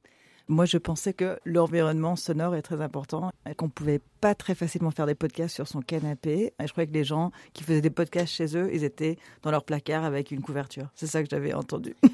Moi, 0.52 0.66
je 0.66 0.76
pensais 0.76 1.14
que 1.14 1.38
l'environnement 1.46 2.14
sonore 2.14 2.54
est 2.54 2.60
très 2.60 2.82
important 2.82 3.32
et 3.48 3.54
qu'on 3.54 3.70
pouvait 3.70 4.02
pas 4.20 4.34
très 4.34 4.54
facilement 4.54 4.90
faire 4.90 5.06
des 5.06 5.14
podcasts 5.14 5.54
sur 5.54 5.66
son 5.66 5.80
canapé. 5.80 6.52
Et 6.60 6.66
je 6.66 6.72
croyais 6.72 6.86
que 6.86 6.92
les 6.92 7.04
gens 7.04 7.32
qui 7.54 7.64
faisaient 7.64 7.80
des 7.80 7.88
podcasts 7.88 8.34
chez 8.34 8.54
eux, 8.58 8.68
ils 8.70 8.84
étaient 8.84 9.16
dans 9.42 9.50
leur 9.50 9.64
placard 9.64 10.04
avec 10.04 10.30
une 10.30 10.42
couverture. 10.42 10.90
C'est 10.94 11.06
ça 11.06 11.22
que 11.22 11.28
j'avais 11.30 11.54
entendu. 11.54 11.96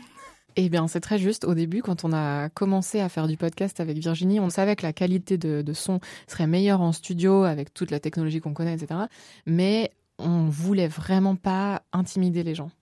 Eh 0.60 0.70
bien, 0.70 0.88
c'est 0.88 0.98
très 0.98 1.18
juste. 1.18 1.44
Au 1.44 1.54
début, 1.54 1.82
quand 1.82 2.04
on 2.04 2.12
a 2.12 2.48
commencé 2.48 2.98
à 2.98 3.08
faire 3.08 3.28
du 3.28 3.36
podcast 3.36 3.78
avec 3.78 3.96
Virginie, 3.98 4.40
on 4.40 4.50
savait 4.50 4.74
que 4.74 4.82
la 4.82 4.92
qualité 4.92 5.38
de, 5.38 5.62
de 5.62 5.72
son 5.72 6.00
serait 6.26 6.48
meilleure 6.48 6.80
en 6.80 6.90
studio 6.90 7.44
avec 7.44 7.72
toute 7.72 7.92
la 7.92 8.00
technologie 8.00 8.40
qu'on 8.40 8.54
connaît, 8.54 8.74
etc. 8.74 9.02
Mais 9.46 9.92
on 10.18 10.46
voulait 10.46 10.88
vraiment 10.88 11.36
pas 11.36 11.82
intimider 11.92 12.42
les 12.42 12.56
gens. 12.56 12.72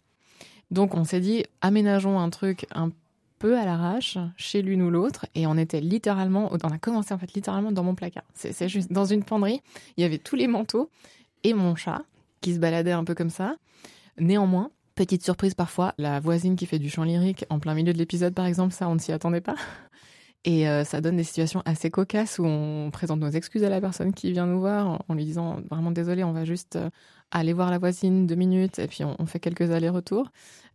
Donc, 0.71 0.95
on 0.95 1.05
s'est 1.05 1.21
dit, 1.21 1.45
aménageons 1.61 2.19
un 2.19 2.31
truc 2.31 2.67
un 2.75 2.93
peu 3.39 3.59
à 3.59 3.65
l'arrache, 3.65 4.19
chez 4.37 4.63
l'une 4.63 4.83
ou 4.83 4.91
l'autre, 4.91 5.27
et 5.35 5.47
on 5.47 5.57
était 5.57 5.81
littéralement, 5.81 6.51
on 6.53 6.71
a 6.71 6.79
commencé 6.79 7.13
en 7.13 7.19
fait 7.19 7.33
littéralement 7.35 7.73
dans 7.73 7.83
mon 7.83 7.95
placard. 7.95 8.25
C'est 8.35 8.69
juste 8.69 8.93
dans 8.93 9.05
une 9.05 9.25
penderie, 9.25 9.61
il 9.97 10.03
y 10.03 10.05
avait 10.05 10.19
tous 10.19 10.37
les 10.37 10.47
manteaux 10.47 10.91
et 11.45 11.55
mon 11.55 11.75
chat 11.75 12.03
qui 12.41 12.55
se 12.55 12.59
baladait 12.59 12.93
un 12.93 13.05
peu 13.05 13.15
comme 13.15 13.31
ça. 13.31 13.57
Néanmoins, 14.19 14.71
petite 14.95 15.23
surprise 15.23 15.55
parfois, 15.55 15.95
la 15.99 16.21
voisine 16.21 16.57
qui 16.57 16.67
fait 16.67 16.79
du 16.79 16.89
chant 16.89 17.05
lyrique 17.05 17.45
en 17.51 17.59
plein 17.59 17.75
milieu 17.75 17.93
de 17.93 17.99
l'épisode 17.99 18.35
par 18.35 18.47
exemple, 18.47 18.73
ça 18.73 18.89
on 18.89 18.95
ne 18.95 19.01
s'y 19.01 19.13
attendait 19.13 19.41
pas. 19.41 19.57
Et 20.45 20.69
euh, 20.69 20.85
ça 20.85 21.01
donne 21.01 21.17
des 21.17 21.25
situations 21.25 21.61
assez 21.65 21.91
cocasses 21.91 22.39
où 22.39 22.45
on 22.45 22.91
présente 22.93 23.19
nos 23.19 23.31
excuses 23.31 23.65
à 23.65 23.69
la 23.69 23.81
personne 23.81 24.15
qui 24.15 24.31
vient 24.31 24.47
nous 24.47 24.61
voir 24.61 25.01
en, 25.09 25.15
lui 25.15 25.25
disant 25.25 25.61
vraiment 25.71 25.91
désolé, 25.91 26.23
on 26.23 26.31
va 26.33 26.45
juste 26.45 26.77
euh, 26.77 26.89
aller 27.33 27.53
voir 27.53 27.71
la 27.71 27.79
voisine 27.79 28.29
deux 28.29 28.37
minutes 28.37 28.79
et 28.79 28.87
puis 28.87 29.03
on, 29.03 29.27
fait 29.27 29.41
quelques 29.41 29.73
allers-retours. 29.73 30.31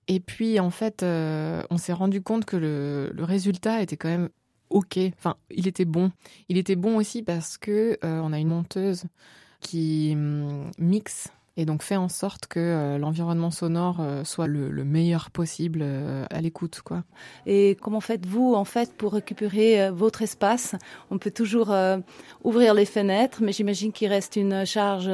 Et 0.07 0.19
puis 0.19 0.59
en 0.59 0.69
fait, 0.69 1.03
euh, 1.03 1.63
on 1.69 1.77
s'est 1.77 1.93
rendu 1.93 2.21
compte 2.21 2.45
que 2.45 2.57
le, 2.57 3.23
résultat 3.23 3.81
était 3.81 3.97
quand 3.97 4.09
même 4.09 4.29
ok. 4.69 4.99
Enfin, 5.17 5.37
il 5.49 5.67
était 5.67 5.85
bon. 5.85 6.11
Il 6.49 6.57
était 6.57 6.75
bon 6.75 6.97
aussi 6.97 7.23
parce 7.23 7.57
que 7.57 7.97
on 8.03 8.33
a 8.33 8.39
une 8.39 8.49
monteuse 8.49 9.05
qui 9.61 10.11
hum, 10.13 10.71
mixe 10.77 11.29
et 11.57 11.65
donc 11.65 11.83
fait 11.83 11.97
en 11.97 12.07
sorte 12.07 12.47
que 12.47 12.59
euh, 12.59 12.97
l'environnement 12.97 13.51
sonore 13.51 13.97
euh, 13.99 14.23
soit 14.23 14.47
le, 14.47 14.71
meilleur 14.85 15.31
possible 15.31 15.81
euh, 15.83 16.25
à 16.29 16.41
l'écoute 16.41 16.81
quoi. 16.81 17.03
Et 17.45 17.77
comment 17.81 17.99
faites-vous 17.99 18.53
en 18.53 18.65
fait 18.65 18.93
pour 18.95 19.13
récupérer 19.13 19.89
votre 19.91 20.21
espace? 20.21 20.75
On 21.09 21.17
peut 21.17 21.31
toujours 21.31 21.73
ouvrir 22.43 22.73
les 22.73 22.85
fenêtres, 22.85 23.41
mais 23.41 23.51
j'imagine 23.51 23.91
qu'il 23.91 24.07
reste 24.09 24.35
une 24.35 24.65
charge 24.65 25.09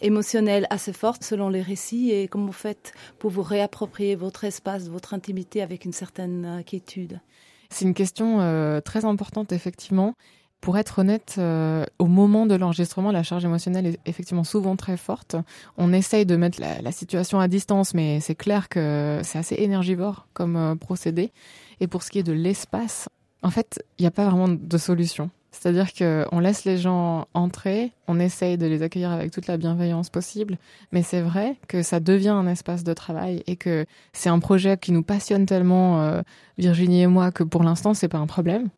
émotionnelle 0.00 0.66
assez 0.70 0.92
forte 0.92 1.22
selon 1.22 1.48
les 1.48 1.62
récits. 1.62 2.10
Et 2.10 2.28
comment 2.28 2.46
vous 2.46 2.52
faites 2.52 2.92
pour 3.18 3.30
vous 3.30 3.42
réapproprier 3.42 4.16
votre 4.16 4.44
espace, 4.44 4.88
votre 4.88 5.14
intimité 5.14 5.62
avec 5.62 5.84
une 5.84 5.92
certaine 5.92 6.62
quiétude? 6.64 7.20
C'est 7.68 7.84
une 7.84 7.94
question 7.94 8.80
très 8.84 9.04
importante 9.04 9.52
effectivement 9.52 10.14
pour 10.60 10.76
être 10.76 10.98
honnête, 10.98 11.36
euh, 11.38 11.84
au 11.98 12.06
moment 12.06 12.46
de 12.46 12.54
l'enregistrement, 12.54 13.12
la 13.12 13.22
charge 13.22 13.44
émotionnelle 13.44 13.86
est 13.86 13.98
effectivement 14.04 14.44
souvent 14.44 14.76
très 14.76 14.96
forte. 14.96 15.36
On 15.78 15.92
essaye 15.92 16.26
de 16.26 16.36
mettre 16.36 16.60
la, 16.60 16.92
situation 16.92 17.40
à 17.40 17.48
distance, 17.48 17.94
mais 17.94 18.20
c'est 18.20 18.34
clair 18.34 18.68
que 18.68 19.20
c'est 19.22 19.38
assez 19.38 19.54
énergivore 19.56 20.26
comme 20.34 20.56
euh, 20.56 20.74
procédé. 20.74 21.32
Et 21.80 21.86
pour 21.86 22.02
ce 22.02 22.10
qui 22.10 22.18
est 22.18 22.22
de 22.22 22.32
l'espace, 22.32 23.08
en 23.42 23.50
fait, 23.50 23.82
il 23.98 24.02
n'y 24.02 24.06
a 24.06 24.10
pas 24.10 24.26
vraiment 24.26 24.48
de 24.48 24.78
solution. 24.78 25.30
C'est-à-dire 25.50 25.92
qu'on 25.92 26.38
laisse 26.38 26.64
les 26.64 26.78
gens 26.78 27.26
entrer, 27.34 27.92
on 28.06 28.20
essaye 28.20 28.56
de 28.56 28.66
les 28.66 28.82
accueillir 28.82 29.10
avec 29.10 29.32
toute 29.32 29.46
la 29.46 29.56
bienveillance 29.56 30.08
possible, 30.08 30.58
mais 30.92 31.02
c'est 31.02 31.22
vrai 31.22 31.56
que 31.66 31.82
ça 31.82 31.98
devient 31.98 32.28
un 32.28 32.46
espace 32.46 32.84
de 32.84 32.92
travail 32.92 33.42
et 33.46 33.56
que 33.56 33.84
c'est 34.12 34.28
un 34.28 34.38
projet 34.38 34.76
qui 34.76 34.92
nous 34.92 35.02
passionne 35.02 35.46
tellement, 35.46 36.02
euh, 36.02 36.22
Virginie 36.56 37.02
et 37.02 37.06
moi, 37.08 37.32
que 37.32 37.42
pour 37.42 37.64
l'instant, 37.64 37.94
c'est 37.94 38.08
pas 38.08 38.18
un 38.18 38.28
problème 38.28 38.68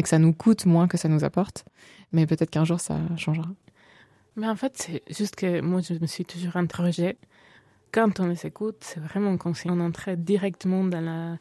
et 0.00 0.02
que 0.02 0.08
ça 0.08 0.18
nous 0.18 0.32
coûte 0.32 0.64
moins 0.64 0.88
que 0.88 0.96
ça 0.96 1.10
nous 1.10 1.24
apporte. 1.24 1.66
Mais 2.10 2.26
peut-être 2.26 2.48
qu'un 2.48 2.64
jour, 2.64 2.80
ça 2.80 2.98
changera. 3.18 3.48
Mais 4.34 4.48
en 4.48 4.56
fait, 4.56 4.72
c'est 4.76 5.02
juste 5.14 5.36
que 5.36 5.60
moi, 5.60 5.82
je 5.82 5.92
me 5.92 6.06
suis 6.06 6.24
toujours 6.24 6.56
interrogée. 6.56 7.18
Quand 7.92 8.18
on 8.18 8.26
les 8.26 8.46
écoute, 8.46 8.78
c'est 8.80 8.98
vraiment 9.00 9.36
comme 9.36 9.54
si 9.54 9.68
on 9.68 9.78
entrait 9.78 10.16
directement 10.16 10.84
dans 10.84 11.02
la 11.02 11.36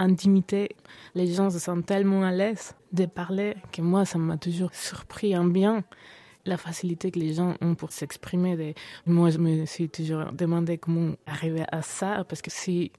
intimité. 0.00 0.70
Les 1.14 1.32
gens 1.32 1.50
se 1.50 1.60
sentent 1.60 1.86
tellement 1.86 2.24
à 2.24 2.32
l'aise 2.32 2.74
de 2.92 3.06
parler 3.06 3.54
que 3.70 3.80
moi, 3.80 4.04
ça 4.04 4.18
m'a 4.18 4.38
toujours 4.38 4.74
surpris 4.74 5.36
en 5.36 5.44
bien 5.44 5.84
la 6.44 6.56
facilité 6.56 7.12
que 7.12 7.20
les 7.20 7.34
gens 7.34 7.54
ont 7.60 7.76
pour 7.76 7.92
s'exprimer. 7.92 8.74
Moi, 9.06 9.30
je 9.30 9.38
me 9.38 9.66
suis 9.66 9.88
toujours 9.88 10.32
demandé 10.32 10.78
comment 10.78 11.12
arriver 11.26 11.64
à 11.70 11.82
ça, 11.82 12.24
parce 12.28 12.42
que 12.42 12.50
si 12.50 12.90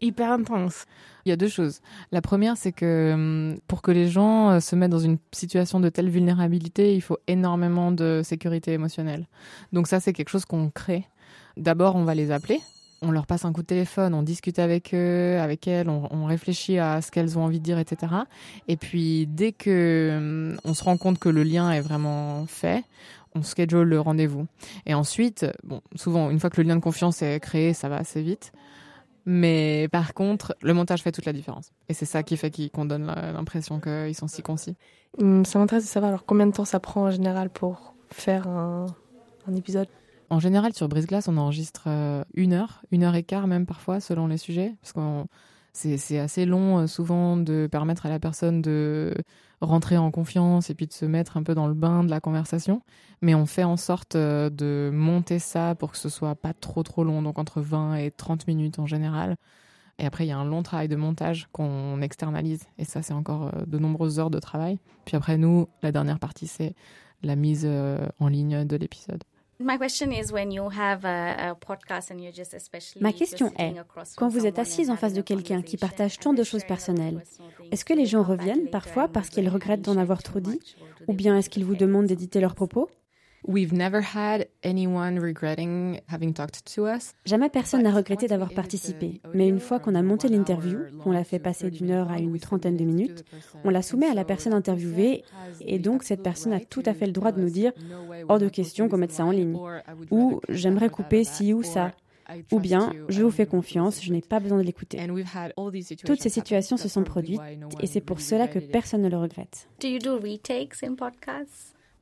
hyper 0.00 0.32
intense. 0.32 0.84
Il 1.24 1.30
y 1.30 1.32
a 1.32 1.36
deux 1.36 1.48
choses. 1.48 1.80
La 2.12 2.22
première, 2.22 2.56
c'est 2.56 2.72
que 2.72 3.12
hum, 3.14 3.58
pour 3.66 3.82
que 3.82 3.90
les 3.90 4.08
gens 4.08 4.50
euh, 4.50 4.60
se 4.60 4.76
mettent 4.76 4.90
dans 4.90 4.98
une 4.98 5.18
situation 5.32 5.80
de 5.80 5.88
telle 5.88 6.08
vulnérabilité, 6.08 6.94
il 6.94 7.00
faut 7.00 7.18
énormément 7.26 7.92
de 7.92 8.22
sécurité 8.24 8.72
émotionnelle. 8.72 9.26
Donc 9.72 9.88
ça, 9.88 10.00
c'est 10.00 10.12
quelque 10.12 10.30
chose 10.30 10.44
qu'on 10.44 10.70
crée. 10.70 11.04
D'abord, 11.56 11.96
on 11.96 12.04
va 12.04 12.14
les 12.14 12.30
appeler. 12.30 12.60
On 13.00 13.12
leur 13.12 13.26
passe 13.26 13.44
un 13.44 13.52
coup 13.52 13.62
de 13.62 13.66
téléphone, 13.66 14.12
on 14.12 14.22
discute 14.22 14.58
avec 14.58 14.92
eux, 14.92 15.38
avec 15.38 15.68
elles, 15.68 15.88
on, 15.88 16.24
réfléchit 16.24 16.78
à 16.78 17.00
ce 17.00 17.12
qu'elles 17.12 17.38
ont 17.38 17.44
envie 17.44 17.60
de 17.60 17.64
dire, 17.64 17.78
etc. 17.78 18.12
Et 18.66 18.76
puis, 18.76 19.28
dès 19.28 19.52
que 19.52 20.16
hum, 20.16 20.60
on 20.64 20.74
se 20.74 20.82
rend 20.82 20.96
compte 20.96 21.18
que 21.18 21.28
le 21.28 21.44
lien 21.44 21.70
est 21.70 21.80
vraiment 21.80 22.46
fait, 22.46 22.82
on 23.34 23.42
schedule 23.42 23.82
le 23.82 24.00
rendez-vous. 24.00 24.46
Et 24.86 24.94
ensuite, 24.94 25.46
bon, 25.62 25.80
souvent, 25.94 26.30
une 26.30 26.40
fois 26.40 26.50
que 26.50 26.60
le 26.60 26.66
lien 26.66 26.76
de 26.76 26.80
confiance 26.80 27.22
est 27.22 27.38
créé, 27.40 27.72
ça 27.72 27.88
va 27.88 27.96
assez 27.96 28.22
vite. 28.22 28.52
Mais 29.26 29.88
par 29.92 30.14
contre, 30.14 30.56
le 30.62 30.72
montage 30.74 31.02
fait 31.02 31.12
toute 31.12 31.26
la 31.26 31.32
différence. 31.32 31.70
Et 31.88 31.94
c'est 31.94 32.06
ça 32.06 32.22
qui 32.22 32.36
fait 32.36 32.50
qu'on 32.70 32.84
donne 32.84 33.06
l'impression 33.06 33.80
qu'ils 33.80 34.14
sont 34.14 34.28
si 34.28 34.42
concis. 34.42 34.76
Hum, 35.18 35.44
ça 35.44 35.58
m'intéresse 35.58 35.84
de 35.84 35.88
savoir 35.88 36.10
alors 36.10 36.24
combien 36.24 36.46
de 36.46 36.52
temps 36.52 36.64
ça 36.64 36.80
prend 36.80 37.02
en 37.02 37.10
général 37.10 37.50
pour 37.50 37.94
faire 38.10 38.48
un, 38.48 38.86
épisode? 39.56 39.88
En 40.30 40.40
général, 40.40 40.74
sur 40.74 40.88
Brise 40.88 41.06
Glace, 41.06 41.28
on 41.28 41.36
enregistre 41.38 41.84
euh, 41.86 42.22
une 42.34 42.52
heure, 42.52 42.82
une 42.90 43.02
heure 43.02 43.14
et 43.14 43.22
quart 43.22 43.46
même 43.46 43.64
parfois, 43.64 44.00
selon 44.00 44.26
les 44.26 44.36
sujets. 44.36 44.74
Parce 44.82 44.92
que 44.92 45.00
c'est 45.78 46.18
assez 46.18 46.44
long, 46.44 46.78
euh, 46.78 46.86
souvent, 46.86 47.36
de 47.36 47.68
permettre 47.70 48.06
à 48.06 48.08
la 48.08 48.18
personne 48.18 48.62
de 48.62 49.14
rentrer 49.60 49.96
en 49.96 50.10
confiance 50.10 50.70
et 50.70 50.74
puis 50.74 50.86
de 50.86 50.92
se 50.92 51.04
mettre 51.04 51.36
un 51.36 51.42
peu 51.42 51.54
dans 51.54 51.66
le 51.66 51.74
bain 51.74 52.04
de 52.04 52.10
la 52.10 52.20
conversation. 52.20 52.82
Mais 53.22 53.34
on 53.34 53.46
fait 53.46 53.64
en 53.64 53.76
sorte 53.76 54.16
euh, 54.16 54.50
de 54.50 54.90
monter 54.92 55.38
ça 55.38 55.74
pour 55.74 55.92
que 55.92 55.98
ce 55.98 56.08
soit 56.08 56.34
pas 56.34 56.52
trop 56.52 56.82
trop 56.82 57.04
long, 57.04 57.22
donc 57.22 57.38
entre 57.38 57.60
20 57.60 57.96
et 57.96 58.10
30 58.10 58.46
minutes 58.48 58.78
en 58.78 58.86
général. 58.86 59.36
Et 59.98 60.06
après, 60.06 60.26
il 60.26 60.28
y 60.28 60.32
a 60.32 60.38
un 60.38 60.44
long 60.44 60.62
travail 60.62 60.88
de 60.88 60.96
montage 60.96 61.48
qu'on 61.52 62.00
externalise. 62.02 62.64
Et 62.78 62.84
ça, 62.84 63.02
c'est 63.02 63.14
encore 63.14 63.50
euh, 63.54 63.64
de 63.66 63.78
nombreuses 63.78 64.18
heures 64.20 64.30
de 64.30 64.40
travail. 64.40 64.78
Puis 65.04 65.16
après, 65.16 65.38
nous, 65.38 65.68
la 65.82 65.92
dernière 65.92 66.18
partie, 66.18 66.46
c'est 66.46 66.74
la 67.22 67.34
mise 67.34 67.68
en 68.20 68.28
ligne 68.28 68.64
de 68.64 68.76
l'épisode. 68.76 69.24
Ma 73.00 73.12
question 73.12 73.52
est, 73.58 73.74
quand 74.16 74.28
vous 74.28 74.46
êtes 74.46 74.58
assise 74.58 74.88
en 74.90 74.96
face 74.96 75.12
de 75.12 75.20
quelqu'un 75.20 75.62
qui 75.62 75.76
partage 75.76 76.18
tant 76.18 76.32
de 76.32 76.44
choses 76.44 76.64
personnelles, 76.64 77.22
est-ce 77.72 77.84
que 77.84 77.92
les 77.92 78.06
gens 78.06 78.22
reviennent 78.22 78.70
parfois 78.70 79.08
parce 79.08 79.28
qu'ils 79.30 79.48
regrettent 79.48 79.82
d'en 79.82 79.96
avoir 79.96 80.22
trop 80.22 80.40
dit? 80.40 80.60
Ou 81.08 81.12
bien 81.12 81.36
est-ce 81.36 81.50
qu'ils 81.50 81.64
vous 81.64 81.76
demandent 81.76 82.06
d'éditer 82.06 82.40
leurs 82.40 82.54
propos? 82.54 82.88
Jamais 87.24 87.48
personne 87.48 87.82
n'a 87.82 87.90
regretté 87.90 88.26
d'avoir 88.26 88.52
participé, 88.52 89.22
mais 89.32 89.48
une 89.48 89.58
fois 89.58 89.80
qu'on 89.80 89.94
a 89.94 90.02
monté 90.02 90.28
l'interview, 90.28 90.80
qu'on 91.02 91.12
l'a 91.12 91.24
fait 91.24 91.38
passer 91.38 91.70
d'une 91.70 91.90
heure 91.90 92.10
à 92.10 92.18
une 92.18 92.38
trentaine 92.38 92.76
de 92.76 92.84
minutes, 92.84 93.24
on 93.64 93.70
la 93.70 93.80
soumet 93.80 94.06
à 94.06 94.12
la 94.12 94.26
personne 94.26 94.52
interviewée 94.52 95.24
et 95.62 95.78
donc 95.78 96.02
cette 96.02 96.22
personne 96.22 96.52
a 96.52 96.60
tout 96.60 96.82
à 96.84 96.92
fait 96.92 97.06
le 97.06 97.12
droit 97.12 97.32
de 97.32 97.40
nous 97.40 97.48
dire 97.48 97.72
hors 98.28 98.38
de 98.38 98.50
question 98.50 98.86
qu'on 98.90 98.98
mette 98.98 99.12
ça 99.12 99.24
en 99.24 99.30
ligne. 99.30 99.56
ou 100.10 100.40
j'aimerais 100.50 100.90
couper 100.90 101.24
ci 101.24 101.54
ou 101.54 101.62
ça. 101.62 101.92
Ou 102.52 102.60
bien 102.60 102.92
je 103.08 103.22
vous 103.22 103.30
fais 103.30 103.46
confiance, 103.46 104.04
je 104.04 104.12
n'ai 104.12 104.20
pas 104.20 104.40
besoin 104.40 104.58
de 104.58 104.62
l'écouter. 104.62 104.98
Toutes 106.04 106.20
ces 106.20 106.28
situations 106.28 106.76
se 106.76 106.88
sont 106.88 107.02
produites 107.02 107.40
et 107.80 107.86
c'est 107.86 108.02
pour 108.02 108.20
cela 108.20 108.46
que 108.46 108.58
personne 108.58 109.00
ne 109.00 109.08
le 109.08 109.16
regrette. 109.16 109.70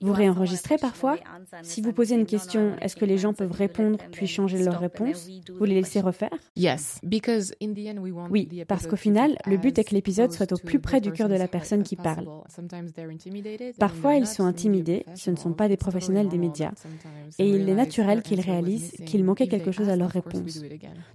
Vous 0.00 0.12
réenregistrez 0.12 0.76
parfois 0.76 1.16
Si 1.62 1.80
vous 1.80 1.92
posez 1.92 2.14
une 2.14 2.26
question, 2.26 2.76
est-ce 2.80 2.96
que 2.96 3.04
les 3.04 3.18
gens 3.18 3.32
peuvent 3.32 3.52
répondre 3.52 3.98
puis 4.12 4.26
changer 4.26 4.62
leur 4.62 4.78
réponse 4.80 5.28
Vous 5.58 5.64
les 5.64 5.74
laissez 5.74 6.00
refaire 6.00 6.30
Oui, 8.30 8.64
parce 8.68 8.86
qu'au 8.86 8.96
final, 8.96 9.36
le 9.46 9.56
but 9.56 9.78
est 9.78 9.84
que 9.84 9.94
l'épisode 9.94 10.32
soit 10.32 10.52
au 10.52 10.58
plus 10.58 10.80
près 10.80 11.00
du 11.00 11.12
cœur 11.12 11.28
de 11.28 11.34
la 11.34 11.48
personne 11.48 11.82
qui 11.82 11.96
parle. 11.96 12.26
Parfois, 13.78 14.14
ils 14.16 14.26
sont 14.26 14.44
intimidés, 14.44 15.04
ce 15.14 15.30
ne 15.30 15.36
sont 15.36 15.52
pas 15.52 15.68
des 15.68 15.76
professionnels 15.76 16.28
des 16.28 16.38
médias, 16.38 16.72
et 17.38 17.48
il 17.48 17.68
est 17.68 17.74
naturel 17.74 18.22
qu'ils 18.22 18.40
réalisent 18.40 18.92
qu'il 19.06 19.24
manquait 19.24 19.48
quelque 19.48 19.72
chose 19.72 19.88
à 19.88 19.96
leur 19.96 20.10
réponse. 20.10 20.60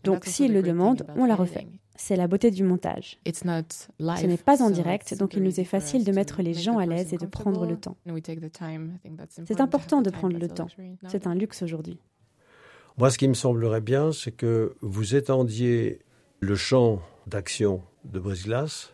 Donc, 0.04 0.26
s'ils 0.26 0.54
le 0.54 0.62
demandent, 0.62 1.06
on 1.16 1.26
la 1.26 1.36
refait. 1.36 1.68
C'est 2.04 2.16
la 2.16 2.28
beauté 2.28 2.50
du 2.50 2.64
montage. 2.64 3.20
Ce 3.32 4.26
n'est 4.26 4.38
pas 4.38 4.64
en 4.64 4.72
direct, 4.72 5.16
donc 5.18 5.36
il 5.36 5.44
nous 5.44 5.60
est 5.60 5.66
facile 5.66 6.04
de 6.04 6.12
mettre 6.12 6.42
les 6.42 6.56
gens 6.56 6.80
à 6.80 6.88
l'aise 6.88 7.14
et 7.14 7.18
de 7.18 7.28
prendre 7.28 7.66
le 7.68 7.78
temps. 7.78 7.96
C'est 9.46 9.62
important 9.62 10.02
de 10.02 10.10
prendre 10.10 10.38
le 10.38 10.48
temps. 10.48 10.68
C'est 11.08 11.28
un 11.28 11.36
luxe 11.36 11.62
aujourd'hui. 11.62 12.00
Moi, 12.98 13.12
ce 13.12 13.20
qui 13.20 13.28
me 13.28 13.36
semblerait 13.36 13.82
bien, 13.82 14.12
c'est 14.12 14.32
que 14.32 14.76
vous 14.82 15.16
étendiez 15.16 16.00
le 16.40 16.56
champ 16.56 17.02
d'action 17.28 17.84
de 18.04 18.20
Brise-Glace 18.20 18.94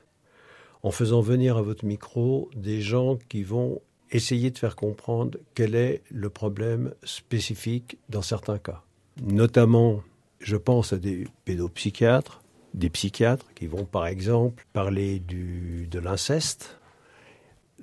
en 0.83 0.91
faisant 0.91 1.21
venir 1.21 1.55
à 1.55 1.61
votre 1.61 1.85
micro 1.85 2.49
des 2.55 2.81
gens 2.81 3.17
qui 3.29 3.41
vont 3.41 3.81
essayer 4.11 4.51
de 4.51 4.57
faire 4.57 4.75
comprendre 4.75 5.39
quel 5.55 5.75
est 5.75 6.03
le 6.11 6.29
problème 6.29 6.93
spécifique 7.03 7.97
dans 8.09 8.21
certains 8.21 8.57
cas. 8.57 8.83
Notamment, 9.23 10.03
je 10.39 10.57
pense 10.57 10.91
à 10.91 10.97
des 10.97 11.25
pédopsychiatres, 11.45 12.41
des 12.77 12.89
psychiatres 12.89 13.45
qui 13.55 13.67
vont 13.67 13.85
par 13.85 14.07
exemple 14.07 14.65
parler 14.73 15.19
de 15.19 15.99
l'inceste. 15.99 16.79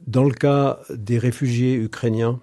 Dans 0.07 0.25
le 0.25 0.35
cas 0.35 0.81
des 0.91 1.19
réfugiés 1.19 1.75
ukrainiens, 1.75 2.41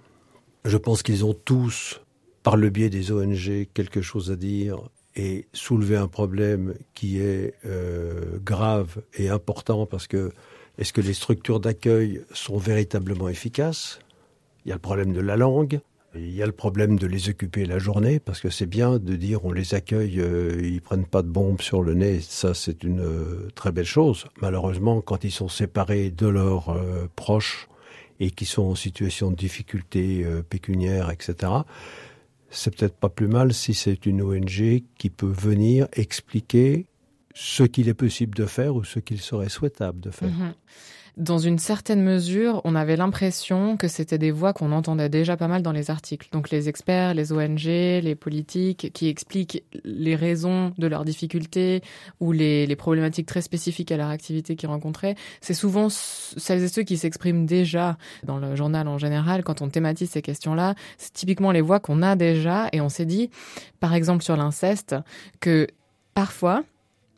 je 0.65 0.77
pense 0.77 1.03
qu'ils 1.03 1.25
ont 1.25 1.33
tous, 1.33 2.01
par 2.43 2.57
le 2.57 2.69
biais 2.69 2.89
des 2.89 3.11
ONG, 3.11 3.67
quelque 3.73 4.01
chose 4.01 4.31
à 4.31 4.35
dire 4.35 4.77
et 5.15 5.47
soulever 5.53 5.97
un 5.97 6.07
problème 6.07 6.75
qui 6.93 7.19
est 7.19 7.53
euh, 7.65 8.39
grave 8.43 9.01
et 9.15 9.29
important 9.29 9.85
parce 9.85 10.07
que 10.07 10.31
est-ce 10.77 10.93
que 10.93 11.01
les 11.01 11.13
structures 11.13 11.59
d'accueil 11.59 12.23
sont 12.31 12.57
véritablement 12.57 13.27
efficaces? 13.27 13.99
Il 14.65 14.69
y 14.69 14.71
a 14.71 14.75
le 14.75 14.81
problème 14.81 15.11
de 15.11 15.19
la 15.19 15.35
langue, 15.35 15.81
il 16.15 16.31
y 16.31 16.43
a 16.43 16.45
le 16.45 16.51
problème 16.51 16.99
de 16.99 17.07
les 17.07 17.29
occuper 17.29 17.65
la 17.65 17.79
journée, 17.79 18.19
parce 18.19 18.41
que 18.41 18.49
c'est 18.49 18.65
bien 18.65 18.99
de 18.99 19.15
dire 19.15 19.45
on 19.45 19.51
les 19.51 19.73
accueille, 19.73 20.19
euh, 20.19 20.59
ils 20.61 20.81
prennent 20.81 21.05
pas 21.05 21.21
de 21.21 21.27
bombes 21.27 21.61
sur 21.61 21.81
le 21.81 21.93
nez, 21.93 22.19
ça 22.21 22.53
c'est 22.53 22.83
une 22.83 22.99
euh, 22.99 23.49
très 23.55 23.71
belle 23.71 23.85
chose. 23.85 24.25
Malheureusement, 24.41 25.01
quand 25.01 25.23
ils 25.23 25.31
sont 25.31 25.47
séparés 25.47 26.11
de 26.11 26.27
leurs 26.27 26.69
euh, 26.69 27.07
proches 27.15 27.69
et 28.19 28.31
qui 28.31 28.45
sont 28.45 28.63
en 28.63 28.75
situation 28.75 29.31
de 29.31 29.35
difficulté 29.35 30.23
euh, 30.25 30.43
pécuniaire, 30.43 31.09
etc., 31.11 31.51
c'est 32.49 32.75
peut-être 32.75 32.95
pas 32.95 33.09
plus 33.09 33.27
mal 33.27 33.53
si 33.53 33.73
c'est 33.73 34.05
une 34.05 34.21
ONG 34.21 34.83
qui 34.97 35.09
peut 35.09 35.31
venir 35.31 35.87
expliquer 35.93 36.85
ce 37.33 37.63
qu'il 37.63 37.87
est 37.87 37.93
possible 37.93 38.35
de 38.35 38.45
faire 38.45 38.75
ou 38.75 38.83
ce 38.83 38.99
qu'il 38.99 39.21
serait 39.21 39.47
souhaitable 39.47 40.01
de 40.01 40.11
faire. 40.11 40.29
Mhm. 40.29 40.53
Dans 41.17 41.37
une 41.37 41.59
certaine 41.59 42.01
mesure, 42.01 42.61
on 42.63 42.73
avait 42.73 42.95
l'impression 42.95 43.75
que 43.75 43.87
c'était 43.89 44.17
des 44.17 44.31
voix 44.31 44.53
qu'on 44.53 44.71
entendait 44.71 45.09
déjà 45.09 45.35
pas 45.35 45.49
mal 45.49 45.61
dans 45.61 45.73
les 45.73 45.91
articles. 45.91 46.29
Donc 46.31 46.49
les 46.49 46.69
experts, 46.69 47.13
les 47.13 47.33
ONG, 47.33 47.65
les 47.65 48.15
politiques 48.15 48.91
qui 48.93 49.09
expliquent 49.09 49.63
les 49.83 50.15
raisons 50.15 50.73
de 50.77 50.87
leurs 50.87 51.03
difficultés 51.03 51.81
ou 52.19 52.31
les, 52.31 52.75
problématiques 52.75 53.27
très 53.27 53.41
spécifiques 53.41 53.91
à 53.91 53.97
leur 53.97 54.09
activité 54.09 54.55
qu'ils 54.55 54.69
rencontraient. 54.69 55.15
C'est 55.41 55.53
souvent 55.53 55.89
celles 55.89 56.63
et 56.63 56.67
ceux 56.69 56.83
qui 56.83 56.97
s'expriment 56.97 57.45
déjà 57.45 57.97
dans 58.23 58.39
le 58.39 58.55
journal 58.55 58.87
en 58.87 58.97
général 58.97 59.43
quand 59.43 59.61
on 59.61 59.69
thématise 59.69 60.09
ces 60.11 60.21
questions-là. 60.21 60.75
C'est 60.97 61.13
typiquement 61.13 61.51
les 61.51 61.61
voix 61.61 61.79
qu'on 61.79 62.01
a 62.01 62.15
déjà 62.15 62.69
et 62.71 62.79
on 62.79 62.89
s'est 62.89 63.05
dit, 63.05 63.29
par 63.81 63.93
exemple 63.93 64.23
sur 64.23 64.37
l'inceste, 64.37 64.95
que 65.41 65.67
parfois, 66.13 66.63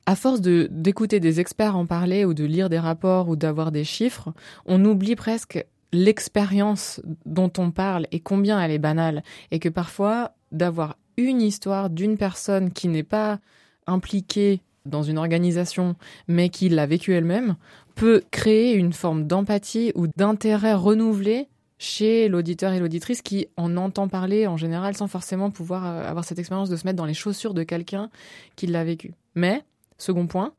à 0.05 0.15
force 0.15 0.41
de 0.41 0.67
d'écouter 0.71 1.19
des 1.19 1.39
experts 1.39 1.77
en 1.77 1.85
parler 1.85 2.25
ou 2.25 2.33
de 2.33 2.43
lire 2.43 2.69
des 2.69 2.79
rapports 2.79 3.29
ou 3.29 3.35
d'avoir 3.35 3.71
des 3.71 3.83
chiffres, 3.83 4.33
on 4.65 4.83
oublie 4.85 5.15
presque 5.15 5.65
l'expérience 5.91 7.01
dont 7.25 7.51
on 7.57 7.71
parle 7.71 8.07
et 8.11 8.19
combien 8.19 8.59
elle 8.59 8.71
est 8.71 8.79
banale 8.79 9.23
et 9.51 9.59
que 9.59 9.69
parfois 9.69 10.31
d'avoir 10.51 10.97
une 11.17 11.41
histoire 11.41 11.89
d'une 11.89 12.17
personne 12.17 12.71
qui 12.71 12.87
n'est 12.87 13.03
pas 13.03 13.39
impliquée 13.85 14.61
dans 14.85 15.03
une 15.03 15.17
organisation 15.17 15.95
mais 16.27 16.49
qui 16.49 16.67
l'a 16.69 16.85
vécue 16.85 17.13
elle-même 17.13 17.55
peut 17.95 18.23
créer 18.31 18.73
une 18.73 18.91
forme 18.91 19.27
d'empathie 19.27 19.91
ou 19.95 20.07
d'intérêt 20.07 20.73
renouvelé 20.73 21.47
chez 21.77 22.27
l'auditeur 22.27 22.73
et 22.73 22.79
l'auditrice 22.79 23.21
qui 23.21 23.47
en 23.57 23.77
entend 23.77 24.07
parler 24.07 24.47
en 24.47 24.57
général 24.57 24.95
sans 24.95 25.07
forcément 25.07 25.51
pouvoir 25.51 25.85
euh, 25.85 26.09
avoir 26.09 26.23
cette 26.23 26.39
expérience 26.39 26.69
de 26.69 26.77
se 26.77 26.85
mettre 26.85 26.97
dans 26.97 27.05
les 27.05 27.13
chaussures 27.13 27.53
de 27.53 27.63
quelqu'un 27.63 28.09
qui 28.55 28.67
l'a 28.67 28.83
vécu. 28.83 29.13
Mais 29.35 29.63
Second 29.97 30.27
point, 30.27 30.53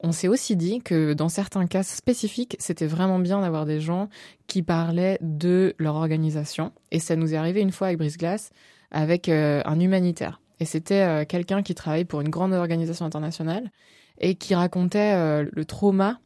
on 0.00 0.12
s'est 0.12 0.28
aussi 0.28 0.56
dit 0.56 0.80
que 0.80 1.14
dans 1.14 1.28
certains 1.28 1.66
cas 1.66 1.82
spécifiques, 1.82 2.56
c'était 2.58 2.86
vraiment 2.86 3.18
bien 3.18 3.40
d'avoir 3.40 3.64
des 3.64 3.80
gens 3.80 4.08
qui 4.46 4.62
parlaient 4.62 5.18
de 5.22 5.74
leur 5.78 5.94
organisation. 5.96 6.72
Et 6.90 6.98
ça 6.98 7.16
nous 7.16 7.34
est 7.34 7.36
arrivé 7.36 7.60
une 7.60 7.72
fois 7.72 7.88
avec 7.88 7.98
Brise 7.98 8.18
Glace 8.18 8.50
avec 8.90 9.28
euh, 9.28 9.62
un 9.64 9.80
humanitaire. 9.80 10.40
Et 10.60 10.64
c'était 10.64 11.02
euh, 11.02 11.24
quelqu'un 11.24 11.62
qui 11.62 11.74
travaille 11.74 12.04
pour 12.04 12.20
une 12.20 12.28
grande 12.28 12.52
organisation 12.52 13.04
internationale 13.04 13.70
et 14.18 14.34
qui 14.34 14.54
racontait 14.54 15.14
euh, 15.14 15.48
le 15.50 15.64
trauma 15.64 16.20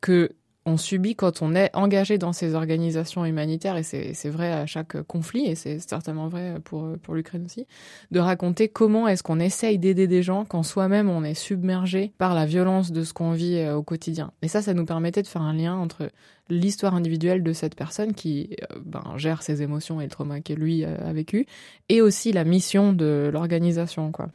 que 0.00 0.30
on 0.66 0.76
subit 0.76 1.14
quand 1.14 1.42
on 1.42 1.54
est 1.54 1.70
engagé 1.74 2.18
dans 2.18 2.32
ces 2.32 2.54
organisations 2.54 3.24
humanitaires, 3.24 3.76
et 3.76 3.82
c'est 3.82 4.28
vrai 4.30 4.52
à 4.52 4.66
chaque 4.66 5.00
conflit, 5.02 5.46
et 5.46 5.54
c'est 5.54 5.78
certainement 5.78 6.28
vrai 6.28 6.56
pour, 6.64 6.96
pour 7.02 7.14
l'Ukraine 7.14 7.44
aussi, 7.44 7.66
de 8.10 8.20
raconter 8.20 8.68
comment 8.68 9.06
est-ce 9.06 9.22
qu'on 9.22 9.40
essaye 9.40 9.78
d'aider 9.78 10.06
des 10.06 10.22
gens 10.22 10.44
quand 10.44 10.62
soi-même 10.62 11.10
on 11.10 11.24
est 11.24 11.34
submergé 11.34 12.12
par 12.18 12.34
la 12.34 12.46
violence 12.46 12.92
de 12.92 13.04
ce 13.04 13.12
qu'on 13.12 13.32
vit 13.32 13.58
euh, 13.58 13.76
au 13.76 13.82
quotidien. 13.82 14.32
Et 14.42 14.48
ça, 14.48 14.62
ça 14.62 14.74
nous 14.74 14.84
permettait 14.84 15.22
de 15.22 15.26
faire 15.26 15.42
un 15.42 15.54
lien 15.54 15.74
entre 15.74 16.10
l'histoire 16.48 16.94
individuelle 16.94 17.42
de 17.42 17.52
cette 17.52 17.74
personne 17.74 18.14
qui 18.14 18.56
euh, 18.62 18.78
ben, 18.84 19.02
gère 19.16 19.42
ses 19.42 19.62
émotions 19.62 20.00
et 20.00 20.04
le 20.04 20.10
trauma 20.10 20.40
que 20.40 20.52
lui 20.52 20.84
euh, 20.84 20.96
a 21.04 21.12
vécu, 21.12 21.46
et 21.88 22.00
aussi 22.00 22.32
la 22.32 22.44
mission 22.44 22.92
de 22.92 23.30
l'organisation, 23.32 24.12
quoi. 24.12 24.28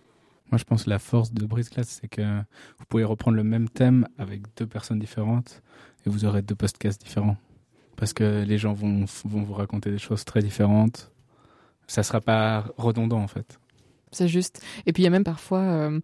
Moi, 0.51 0.57
je 0.57 0.63
pense 0.63 0.85
que 0.85 0.89
la 0.89 0.99
force 0.99 1.31
de 1.31 1.45
Brise 1.45 1.69
Glace, 1.69 1.99
c'est 2.01 2.07
que 2.07 2.39
vous 2.79 2.85
pouvez 2.87 3.03
reprendre 3.03 3.37
le 3.37 3.43
même 3.43 3.69
thème 3.69 4.07
avec 4.17 4.41
deux 4.57 4.65
personnes 4.65 4.99
différentes 4.99 5.61
et 6.05 6.09
vous 6.09 6.25
aurez 6.25 6.41
deux 6.41 6.55
podcasts 6.55 7.01
différents. 7.01 7.37
Parce 7.95 8.13
que 8.13 8.43
les 8.43 8.57
gens 8.57 8.73
vont, 8.73 9.05
vont 9.25 9.43
vous 9.43 9.53
raconter 9.53 9.91
des 9.91 9.97
choses 9.97 10.25
très 10.25 10.41
différentes. 10.41 11.11
Ça 11.87 12.03
sera 12.03 12.21
pas 12.21 12.65
redondant, 12.77 13.19
en 13.19 13.27
fait. 13.27 13.59
C'est 14.11 14.27
juste. 14.27 14.63
Et 14.85 14.93
puis 14.93 15.03
il 15.03 15.05
y 15.05 15.07
a 15.07 15.11
même 15.11 15.23
parfois 15.23 15.59
euh, 15.59 15.99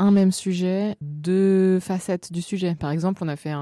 un 0.00 0.10
même 0.12 0.32
sujet, 0.32 0.96
deux 1.02 1.78
facettes 1.78 2.32
du 2.32 2.40
sujet. 2.40 2.74
Par 2.74 2.90
exemple, 2.90 3.22
on 3.22 3.28
a 3.28 3.36
fait 3.36 3.52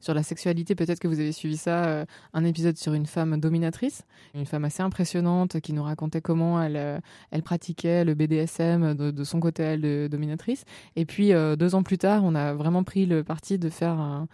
sur 0.00 0.12
la 0.12 0.22
sexualité, 0.22 0.74
peut-être 0.74 1.00
que 1.00 1.08
vous 1.08 1.20
avez 1.20 1.32
suivi 1.32 1.56
ça, 1.56 1.86
euh, 1.86 2.04
un 2.34 2.44
épisode 2.44 2.76
sur 2.76 2.92
une 2.92 3.06
femme 3.06 3.40
dominatrice, 3.40 4.02
une 4.34 4.44
femme 4.44 4.66
assez 4.66 4.82
impressionnante 4.82 5.58
qui 5.60 5.72
nous 5.72 5.82
racontait 5.82 6.20
comment 6.20 6.60
elle 6.62 6.76
euh, 6.76 7.40
pratiquait 7.42 8.04
le 8.04 8.14
BDSM 8.14 8.94
de, 8.94 9.24
son 9.24 9.40
côté 9.40 9.62
elle 9.62 9.80
de 9.80 10.08
dominatrice. 10.10 10.64
Et 10.96 11.06
puis 11.06 11.32
euh, 11.32 11.56
deux 11.56 11.74
ans 11.74 11.82
plus 11.82 11.96
tard, 11.96 12.24
on 12.24 12.34
a 12.34 12.52
vraiment 12.52 12.84
pris 12.84 13.06
le 13.06 13.24
parti 13.24 13.58
de 13.58 13.70
faire 13.70 13.98
un, 13.98 14.28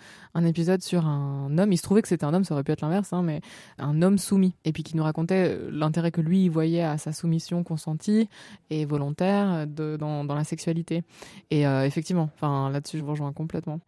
épisode 0.45 0.83
sur 0.83 1.07
un 1.07 1.57
homme. 1.59 1.71
Il 1.71 1.77
se 1.77 1.83
trouvait 1.83 2.03
que 2.03 2.09
c'était 2.09 2.25
un 2.25 2.35
homme, 2.35 2.43
ça 2.43 2.55
aurait 2.55 2.65
pu 2.65 2.73
être 2.73 2.81
l'inverse, 2.81 3.13
hein, 3.13 3.23
mais 3.23 3.41
un 3.79 4.03
homme 4.03 4.19
soumis. 4.19 4.55
Et 4.65 4.73
puis 4.73 4.83
qui 4.83 4.97
nous 4.97 5.05
racontait 5.05 5.57
l'intérêt 5.71 6.11
que 6.11 6.21
lui 6.21 6.49
voyait 6.49 6.83
à 6.83 6.99
sa 6.99 7.13
soumission 7.13 7.63
consentie 7.63 8.29
et 8.71 8.85
volontaire 8.85 9.69
dans 9.69 10.35
la 10.35 10.43
sexualité. 10.43 11.05
Et 11.53 11.67
euh, 11.67 11.85
effectivement, 11.85 12.31
enfin 12.35 12.71
là-dessus, 12.71 12.97
je 12.97 13.03
vous 13.03 13.11
rejoins 13.11 13.35
complètement. 13.35 13.79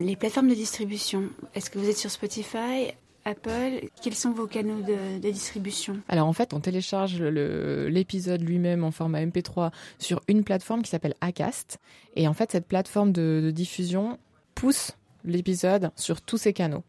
Les 0.00 0.16
plateformes 0.16 0.48
de 0.48 0.54
distribution, 0.54 1.30
est-ce 1.54 1.70
que 1.70 1.78
vous 1.78 1.88
êtes 1.88 1.96
sur 1.96 2.10
Spotify, 2.10 2.92
Apple? 3.24 3.88
Quels 4.02 4.14
sont 4.14 4.32
vos 4.32 4.46
canaux 4.46 4.82
de, 4.82 5.18
de 5.18 5.30
distribution? 5.30 5.96
Alors 6.10 6.28
en 6.28 6.34
fait, 6.34 6.52
on 6.52 6.60
télécharge 6.60 7.22
l'épisode 7.22 8.42
lui-même 8.42 8.84
en 8.84 8.90
format 8.90 9.24
MP3 9.24 9.70
sur 9.98 10.20
une 10.28 10.44
plateforme 10.44 10.82
qui 10.82 10.90
s'appelle 10.90 11.14
Acast. 11.22 11.78
Et 12.16 12.28
en 12.28 12.34
fait, 12.34 12.52
cette 12.52 12.68
plateforme 12.68 13.12
de, 13.12 13.40
de 13.42 13.50
diffusion 13.50 14.18
pousse 14.54 14.92
l'épisode 15.24 15.92
sur 15.96 16.20
tous 16.20 16.36
ces 16.36 16.52
canaux. 16.52 16.84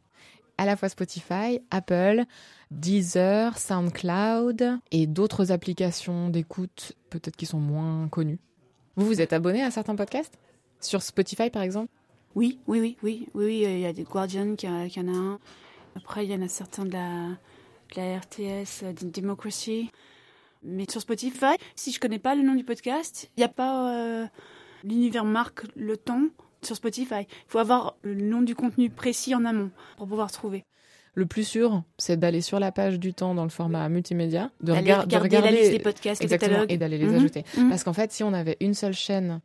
À 0.57 0.65
la 0.65 0.75
fois 0.75 0.89
Spotify, 0.89 1.61
Apple, 1.71 2.25
Deezer, 2.71 3.57
SoundCloud 3.57 4.79
et 4.91 5.07
d'autres 5.07 5.53
applications 5.53 6.27
d'écoute 6.27 6.97
peut-être 7.09 7.37
qui 7.37 7.45
sont 7.45 7.59
moins 7.61 8.09
connues. 8.09 8.39
Vous 8.97 9.05
vous 9.05 9.21
êtes 9.21 9.31
abonné 9.31 9.62
à 9.63 9.71
certains 9.71 9.95
podcasts? 9.95 10.38
Sur 10.81 11.01
Spotify 11.01 11.49
par 11.49 11.62
exemple? 11.62 11.91
Oui, 12.36 12.60
oui, 12.67 12.79
oui, 12.79 12.97
oui, 13.03 13.29
oui, 13.33 13.45
oui, 13.45 13.62
il 13.62 13.79
y 13.79 13.86
a 13.86 13.93
des 13.93 14.03
Guardian 14.03 14.55
qui, 14.55 14.67
a- 14.67 14.88
qui 14.89 14.99
en 14.99 15.07
a 15.07 15.12
un. 15.15 15.39
Après, 15.95 16.25
il 16.25 16.31
y 16.31 16.36
en 16.36 16.41
a 16.41 16.47
certains 16.47 16.86
de 16.86 16.91
la, 16.93 17.38
RTS, 17.95 18.83
euh, 18.83 18.93
de 18.93 19.10
Democracy. 19.10 19.89
Mais 20.63 20.86
sur 20.89 21.01
Spotify, 21.01 21.55
si 21.75 21.91
je 21.91 21.99
connais 21.99 22.19
pas 22.19 22.36
le 22.36 22.41
nom 22.43 22.53
du 22.55 22.63
podcast, 22.63 23.29
il 23.38 23.39
n'y 23.39 23.43
a 23.43 23.49
pas 23.49 23.93
euh, 23.95 24.25
l'univers 24.83 25.23
marque 25.25 25.63
le 25.75 25.97
temps 25.97 26.25
sur 26.62 26.75
Spotify. 26.75 27.21
Il 27.21 27.27
faut 27.47 27.60
avoir 27.60 27.95
le 28.01 28.15
nom 28.15 28.41
du 28.41 28.55
contenu 28.55 28.89
précis 28.89 29.33
en 29.33 29.45
amont 29.45 29.71
pour 29.97 30.07
pouvoir 30.07 30.31
trouver. 30.31 30.65
Le 31.17 31.25
plus 31.25 31.47
sûr, 31.47 31.82
c'est 31.97 32.15
d'aller 32.15 32.41
sur 32.41 32.60
la 32.60 32.71
page 32.71 32.99
du 32.99 33.12
temps 33.12 33.34
dans 33.34 33.41
le 33.41 33.49
format 33.49 33.89
multimédia, 33.89 34.51
de, 34.62 34.67
de 34.67 34.71
regarder 34.77 35.15
la 35.15 35.21
regarder 35.23 35.51
liste 35.51 35.71
des 35.71 35.80
podcasts, 35.80 36.21
exactement, 36.21 36.63
et 36.69 36.77
d'aller 36.77 36.99
les 36.99 37.08
Mhm, 37.08 37.15
ajouter. 37.15 37.43
mhm. 37.58 37.69
Parce 37.69 37.84
qu'en 37.84 37.93
fait, 37.93 38.12
si 38.12 38.23
on 38.23 38.34
avait 38.34 38.56
une 38.60 38.75
seule 38.75 38.93
chaîne, 38.93 39.41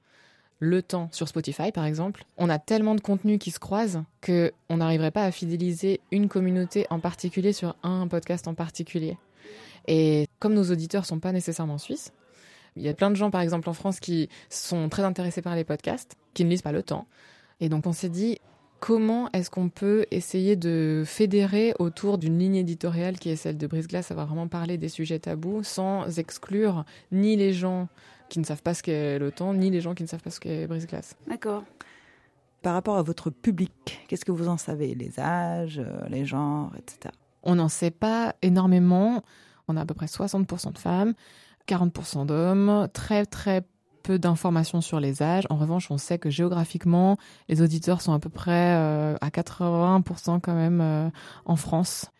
le 0.58 0.82
temps 0.82 1.08
sur 1.12 1.28
Spotify 1.28 1.72
par 1.72 1.87
exemple, 1.87 2.26
on 2.37 2.50
a 2.50 2.58
tellement 2.58 2.94
de 2.94 3.00
contenus 3.00 3.38
qui 3.38 3.50
se 3.50 3.58
croisent 3.58 4.04
que 4.20 4.52
on 4.68 4.76
n'arriverait 4.76 5.11
pas 5.12 5.24
à 5.24 5.30
fidéliser 5.30 6.00
une 6.11 6.28
communauté 6.28 6.87
en 6.90 7.00
particulier 7.00 7.54
sur 7.54 7.74
un 7.82 8.06
podcast 8.06 8.46
en 8.48 8.54
particulier. 8.54 9.16
Et 9.88 10.28
comme 10.40 10.52
nos 10.52 10.70
auditeurs 10.70 11.06
sont 11.06 11.20
pas 11.20 11.32
nécessairement 11.32 11.78
suisses, 11.78 12.12
il 12.76 12.82
y 12.82 12.88
a 12.90 12.92
plein 12.94 13.11
de 13.11 13.16
gens 13.16 13.30
par 13.30 13.40
exemple 13.40 13.70
en 13.70 13.72
France 13.72 13.98
qui 13.98 14.28
sont 14.50 14.90
très 14.90 15.04
intéressés 15.04 15.40
par 15.40 15.56
les 15.56 15.64
podcasts, 15.64 16.16
qui 16.35 16.44
ne 16.44 16.50
lisent 16.50 16.61
pas 16.62 16.70
le 16.72 16.82
temps. 16.82 17.06
Et 17.61 17.70
donc 17.70 17.87
on 17.87 17.92
s'est 17.94 18.11
dit 18.11 18.38
comment 18.82 19.30
est-ce 19.32 19.48
qu'on 19.48 19.68
peut 19.68 20.06
essayer 20.10 20.56
de 20.56 21.04
fédérer 21.06 21.72
autour 21.78 22.18
d'une 22.18 22.36
ligne 22.36 22.56
éditoriale 22.56 23.16
qui 23.16 23.30
est 23.30 23.36
celle 23.36 23.56
de 23.56 23.68
Brise 23.68 23.86
Glace, 23.86 24.08
ça 24.08 24.16
va 24.16 24.24
vraiment 24.24 24.48
parler 24.48 24.76
des 24.76 24.88
sujets 24.88 25.20
tabous 25.20 25.62
sans 25.62 26.18
exclure 26.18 26.84
ni 27.12 27.36
les 27.36 27.52
gens 27.52 27.86
qui 28.28 28.40
ne 28.40 28.44
savent 28.44 28.62
pas 28.62 28.74
ce 28.74 28.82
qu'est 28.82 29.20
le 29.20 29.30
temps, 29.30 29.54
ni 29.54 29.70
les 29.70 29.80
gens 29.80 29.94
qui 29.94 30.02
ne 30.02 30.08
savent 30.08 30.20
pas 30.20 30.30
ce 30.30 30.40
qu'est 30.40 30.66
Brise 30.66 30.88
Glace. 30.88 31.14
D'accord. 31.28 31.62
Par 32.62 32.74
rapport 32.74 32.96
à 32.96 33.04
votre 33.04 33.30
public, 33.30 34.00
qu'est-ce 34.08 34.24
que 34.24 34.32
vous 34.32 34.48
en 34.48 34.56
savez? 34.56 34.96
Les 34.96 35.20
âges, 35.20 35.78
euh, 35.78 36.08
les 36.08 36.24
genres, 36.24 36.72
etc. 36.76 37.14
On 37.44 37.54
n'en 37.54 37.68
sait 37.68 37.92
pas 37.92 38.34
énormément. 38.42 39.22
On 39.68 39.76
a 39.76 39.82
à 39.82 39.86
peu 39.86 39.94
près 39.94 40.06
60% 40.06 40.72
de 40.72 40.78
femmes, 40.78 41.14
40% 41.68 42.26
d'hommes, 42.26 42.88
très 42.92 43.26
très 43.26 43.62
peu 44.02 44.18
d'informations 44.18 44.80
sur 44.80 45.00
les 45.00 45.22
âges. 45.22 45.44
En 45.50 45.56
revanche, 45.56 45.90
on 45.90 45.98
sait 45.98 46.18
que 46.18 46.30
géographiquement, 46.30 47.16
les 47.48 47.62
auditeurs 47.62 48.00
sont 48.00 48.12
à 48.12 48.18
peu 48.18 48.28
près 48.28 48.74
euh, 48.76 49.16
à 49.20 49.28
80% 49.28 50.40
quand 50.40 50.54
même 50.54 50.80
euh, 50.80 51.08
en 51.44 51.56
France. 51.56 52.10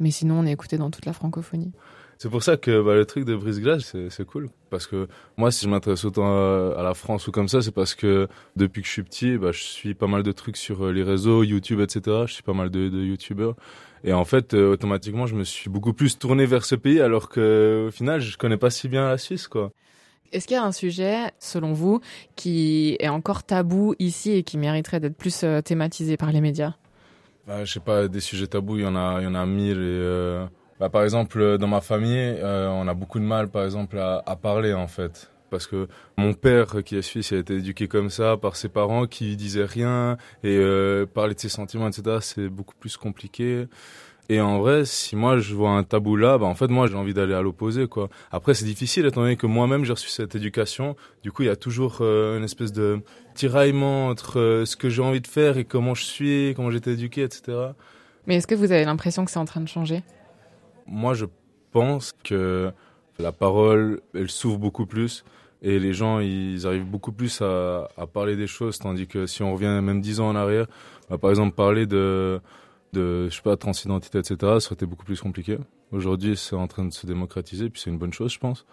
Mais 0.00 0.10
sinon, 0.10 0.40
on 0.40 0.46
est 0.46 0.52
écouté 0.52 0.78
dans 0.78 0.90
toute 0.90 1.06
la 1.06 1.12
francophonie. 1.12 1.72
C'est 2.18 2.28
pour 2.28 2.42
ça 2.42 2.56
que 2.56 2.82
bah, 2.82 2.94
le 2.94 3.06
truc 3.06 3.24
de 3.24 3.36
brise-glace, 3.36 3.94
c'est 4.10 4.24
cool. 4.24 4.50
Parce 4.70 4.88
que 4.88 5.06
moi, 5.36 5.52
si 5.52 5.64
je 5.64 5.70
m'intéresse 5.70 6.04
autant 6.04 6.26
à, 6.26 6.82
la 6.82 6.94
France 6.94 7.28
ou 7.28 7.32
comme 7.32 7.48
ça, 7.48 7.62
c'est 7.62 7.72
parce 7.72 7.94
que 7.94 8.26
depuis 8.56 8.82
que 8.82 8.88
je 8.88 8.92
suis 8.92 9.04
petit, 9.04 9.38
bah, 9.38 9.52
je 9.52 9.62
suis 9.62 9.94
pas 9.94 10.08
mal 10.08 10.24
de 10.24 10.32
trucs 10.32 10.56
sur 10.56 10.86
euh, 10.86 10.92
les 10.92 11.04
réseaux, 11.04 11.44
YouTube, 11.44 11.80
etc. 11.80 12.24
Je 12.26 12.32
suis 12.32 12.42
pas 12.42 12.54
mal 12.54 12.70
de, 12.70 12.88
de 12.88 12.98
YouTubeurs. 12.98 13.54
Et 14.04 14.12
en 14.12 14.24
fait, 14.24 14.54
automatiquement, 14.54 15.26
je 15.26 15.34
me 15.34 15.42
suis 15.42 15.70
beaucoup 15.70 15.92
plus 15.92 16.18
tourné 16.18 16.46
vers 16.46 16.64
ce 16.64 16.76
pays, 16.76 17.00
alors 17.00 17.28
que 17.28 17.86
au 17.88 17.90
final, 17.90 18.20
je 18.20 18.36
connais 18.36 18.56
pas 18.56 18.70
si 18.70 18.88
bien 18.88 19.08
la 19.08 19.18
Suisse, 19.18 19.48
quoi. 19.48 19.72
Est-ce 20.32 20.46
qu'il 20.46 20.56
y 20.56 20.58
a 20.58 20.64
un 20.64 20.72
sujet, 20.72 21.32
selon 21.38 21.72
vous, 21.72 22.00
qui 22.36 22.96
est 23.00 23.08
encore 23.08 23.42
tabou 23.44 23.94
ici 23.98 24.32
et 24.32 24.42
qui 24.42 24.58
mériterait 24.58 25.00
d'être 25.00 25.16
plus 25.16 25.42
euh, 25.44 25.60
thématisé 25.60 26.16
par 26.16 26.32
les 26.32 26.40
médias? 26.40 26.74
Bah, 27.46 27.64
Je 27.64 27.72
sais 27.72 27.80
pas, 27.80 28.08
des 28.08 28.20
sujets 28.20 28.46
tabous, 28.46 28.76
il 28.76 28.82
y 28.82 28.86
en 28.86 28.96
a, 28.96 29.20
il 29.20 29.24
y 29.24 29.26
en 29.26 29.34
a 29.34 29.46
mille 29.46 29.80
et 29.80 30.46
bah, 30.80 30.88
par 30.88 31.02
exemple, 31.02 31.40
euh, 31.40 31.58
dans 31.58 31.66
ma 31.66 31.80
famille, 31.80 32.16
euh, 32.18 32.68
on 32.68 32.86
a 32.86 32.94
beaucoup 32.94 33.18
de 33.18 33.24
mal, 33.24 33.48
par 33.48 33.64
exemple, 33.64 33.98
à, 33.98 34.36
parler, 34.36 34.72
en 34.72 34.86
fait. 34.86 35.30
Parce 35.50 35.66
que 35.66 35.88
mon 36.16 36.34
père, 36.34 36.84
qui 36.84 36.96
est 36.96 37.02
suisse, 37.02 37.32
a 37.32 37.36
été 37.36 37.56
éduqué 37.56 37.88
comme 37.88 38.10
ça 38.10 38.36
par 38.36 38.54
ses 38.54 38.68
parents 38.68 39.06
qui 39.06 39.36
disaient 39.36 39.64
rien. 39.64 40.18
Et 40.44 40.56
euh, 40.58 41.06
parler 41.06 41.34
de 41.34 41.40
ses 41.40 41.48
sentiments, 41.48 41.88
etc., 41.88 42.18
c'est 42.20 42.48
beaucoup 42.48 42.76
plus 42.78 42.96
compliqué. 42.96 43.66
Et 44.30 44.42
en 44.42 44.58
vrai, 44.58 44.84
si 44.84 45.16
moi 45.16 45.38
je 45.38 45.54
vois 45.54 45.70
un 45.70 45.82
tabou 45.84 46.14
là, 46.16 46.36
bah 46.36 46.44
en 46.44 46.54
fait 46.54 46.68
moi 46.68 46.86
j'ai 46.86 46.96
envie 46.96 47.14
d'aller 47.14 47.32
à 47.32 47.40
l'opposé 47.40 47.88
quoi. 47.88 48.10
Après 48.30 48.52
c'est 48.52 48.66
difficile 48.66 49.06
étant 49.06 49.22
donné 49.22 49.36
que 49.36 49.46
moi-même 49.46 49.84
j'ai 49.86 49.92
reçu 49.92 50.08
cette 50.08 50.34
éducation. 50.34 50.96
Du 51.22 51.32
coup 51.32 51.42
il 51.42 51.46
y 51.46 51.50
a 51.50 51.56
toujours 51.56 51.98
euh, 52.02 52.36
une 52.36 52.44
espèce 52.44 52.72
de 52.72 53.00
tiraillement 53.34 54.08
entre 54.08 54.64
ce 54.66 54.76
que 54.76 54.90
j'ai 54.90 55.00
envie 55.00 55.22
de 55.22 55.26
faire 55.26 55.56
et 55.56 55.64
comment 55.64 55.94
je 55.94 56.04
suis, 56.04 56.52
comment 56.54 56.70
j'ai 56.70 56.76
été 56.76 56.92
éduqué, 56.92 57.22
etc. 57.22 57.68
Mais 58.26 58.36
est-ce 58.36 58.46
que 58.46 58.54
vous 58.54 58.70
avez 58.70 58.84
l'impression 58.84 59.24
que 59.24 59.30
c'est 59.30 59.38
en 59.38 59.46
train 59.46 59.62
de 59.62 59.68
changer? 59.68 60.02
Moi, 60.86 61.14
je 61.14 61.24
pense 61.72 62.12
que 62.22 62.70
la 63.18 63.32
parole, 63.32 64.02
elle 64.14 64.28
s'ouvre 64.28 64.58
beaucoup 64.58 64.84
plus 64.84 65.24
et 65.62 65.78
les 65.78 65.94
gens, 65.94 66.20
ils 66.20 66.66
arrivent 66.66 66.84
beaucoup 66.84 67.12
plus 67.12 67.40
à, 67.40 67.88
à, 67.96 68.06
parler 68.06 68.36
des 68.36 68.46
choses, 68.46 68.78
tandis 68.78 69.06
que 69.06 69.26
si 69.26 69.42
on 69.42 69.54
revient 69.54 69.80
même 69.82 70.00
dix 70.02 70.20
ans 70.20 70.28
en 70.28 70.36
arrière, 70.36 70.66
bah, 71.08 71.18
par 71.18 71.30
exemple, 71.30 71.54
parler 71.54 71.86
de, 71.86 72.40
de, 72.92 73.28
je 73.28 73.34
sais 73.36 73.42
pas, 73.42 73.56
transidentité, 73.56 74.18
etc., 74.18 74.36
ça 74.40 74.46
aurait 74.46 74.74
été 74.74 74.86
beaucoup 74.86 75.04
plus 75.04 75.20
compliqué. 75.20 75.58
Aujourd'hui, 75.92 76.36
c'est 76.36 76.56
en 76.56 76.66
train 76.66 76.84
de 76.84 76.92
se 76.92 77.06
démocratiser, 77.06 77.70
puis 77.70 77.80
c'est 77.80 77.90
une 77.90 77.98
bonne 77.98 78.12
chose, 78.12 78.32
je 78.32 78.38
pense. 78.38 78.66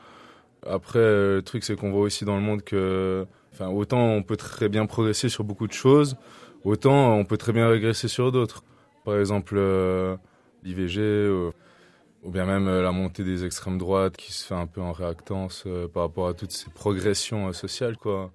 Après, 0.65 0.99
le 0.99 1.41
truc, 1.43 1.63
c'est 1.63 1.75
qu'on 1.75 1.91
voit 1.91 2.01
aussi 2.01 2.25
dans 2.25 2.35
le 2.35 2.41
monde 2.41 2.63
que, 2.63 3.25
enfin, 3.53 3.67
autant 3.67 3.99
on 3.99 4.23
peut 4.23 4.37
très 4.37 4.69
bien 4.69 4.85
progresser 4.85 5.29
sur 5.29 5.43
beaucoup 5.43 5.67
de 5.67 5.73
choses, 5.73 6.15
autant 6.63 7.13
on 7.15 7.25
peut 7.25 7.37
très 7.37 7.53
bien 7.53 7.67
régresser 7.67 8.07
sur 8.07 8.31
d'autres. 8.31 8.63
Par 9.03 9.19
exemple, 9.19 9.55
euh, 9.57 10.17
l'IVG, 10.63 10.99
euh, 10.99 11.51
ou 12.25 12.31
bien 12.31 12.45
même 12.45 12.67
euh, 12.67 12.81
la 12.81 12.91
montée 12.91 13.23
des 13.23 13.45
extrêmes 13.45 13.77
droites 13.77 14.17
qui 14.17 14.33
se 14.33 14.45
fait 14.45 14.55
un 14.55 14.65
peu 14.65 14.81
en 14.81 14.91
réactance 14.91 15.63
euh, 15.67 15.87
par 15.87 16.03
rapport 16.03 16.27
à 16.27 16.33
toutes 16.33 16.51
ces 16.51 16.71
progressions 16.71 17.47
euh, 17.47 17.53
sociales, 17.53 17.97
quoi. 17.97 18.31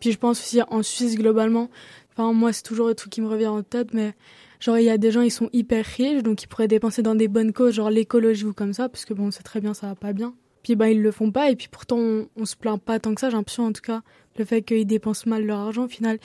Puis 0.00 0.10
je 0.10 0.18
pense 0.18 0.40
aussi 0.40 0.60
en 0.68 0.82
Suisse 0.82 1.16
globalement. 1.16 1.70
Enfin, 2.12 2.32
moi, 2.32 2.52
c'est 2.52 2.64
toujours 2.64 2.88
le 2.88 2.94
truc 2.94 3.12
qui 3.12 3.20
me 3.20 3.28
revient 3.28 3.46
en 3.46 3.62
tête, 3.62 3.94
mais 3.94 4.14
genre, 4.62 4.78
il 4.78 4.84
y 4.84 4.90
a 4.90 4.98
des 4.98 5.10
gens, 5.10 5.22
ils 5.22 5.30
sont 5.30 5.50
hyper 5.52 5.84
riches, 5.84 6.22
donc 6.22 6.42
ils 6.42 6.46
pourraient 6.46 6.68
dépenser 6.68 7.02
dans 7.02 7.14
des 7.14 7.28
bonnes 7.28 7.52
causes, 7.52 7.74
genre 7.74 7.90
l'écologie 7.90 8.44
ou 8.44 8.52
comme 8.52 8.72
ça, 8.72 8.88
parce 8.88 9.04
que 9.04 9.14
bon, 9.14 9.30
c'est 9.30 9.42
très 9.42 9.60
bien, 9.60 9.74
ça 9.74 9.88
va 9.88 9.94
pas 9.94 10.12
bien. 10.12 10.34
Puis 10.62 10.76
ben, 10.76 10.86
ils 10.86 11.02
le 11.02 11.10
font 11.10 11.30
pas, 11.30 11.50
et 11.50 11.56
puis 11.56 11.68
pourtant, 11.70 11.98
on, 11.98 12.28
on 12.36 12.44
se 12.44 12.56
plaint 12.56 12.80
pas 12.80 13.00
tant 13.00 13.14
que 13.14 13.20
ça, 13.20 13.30
j'ai 13.30 13.36
l'impression 13.36 13.66
en 13.66 13.72
tout 13.72 13.82
cas, 13.82 14.02
le 14.38 14.44
fait 14.44 14.62
qu'ils 14.62 14.86
dépensent 14.86 15.28
mal 15.28 15.44
leur 15.44 15.58
argent, 15.58 15.84
au 15.84 15.88
final. 15.88 16.18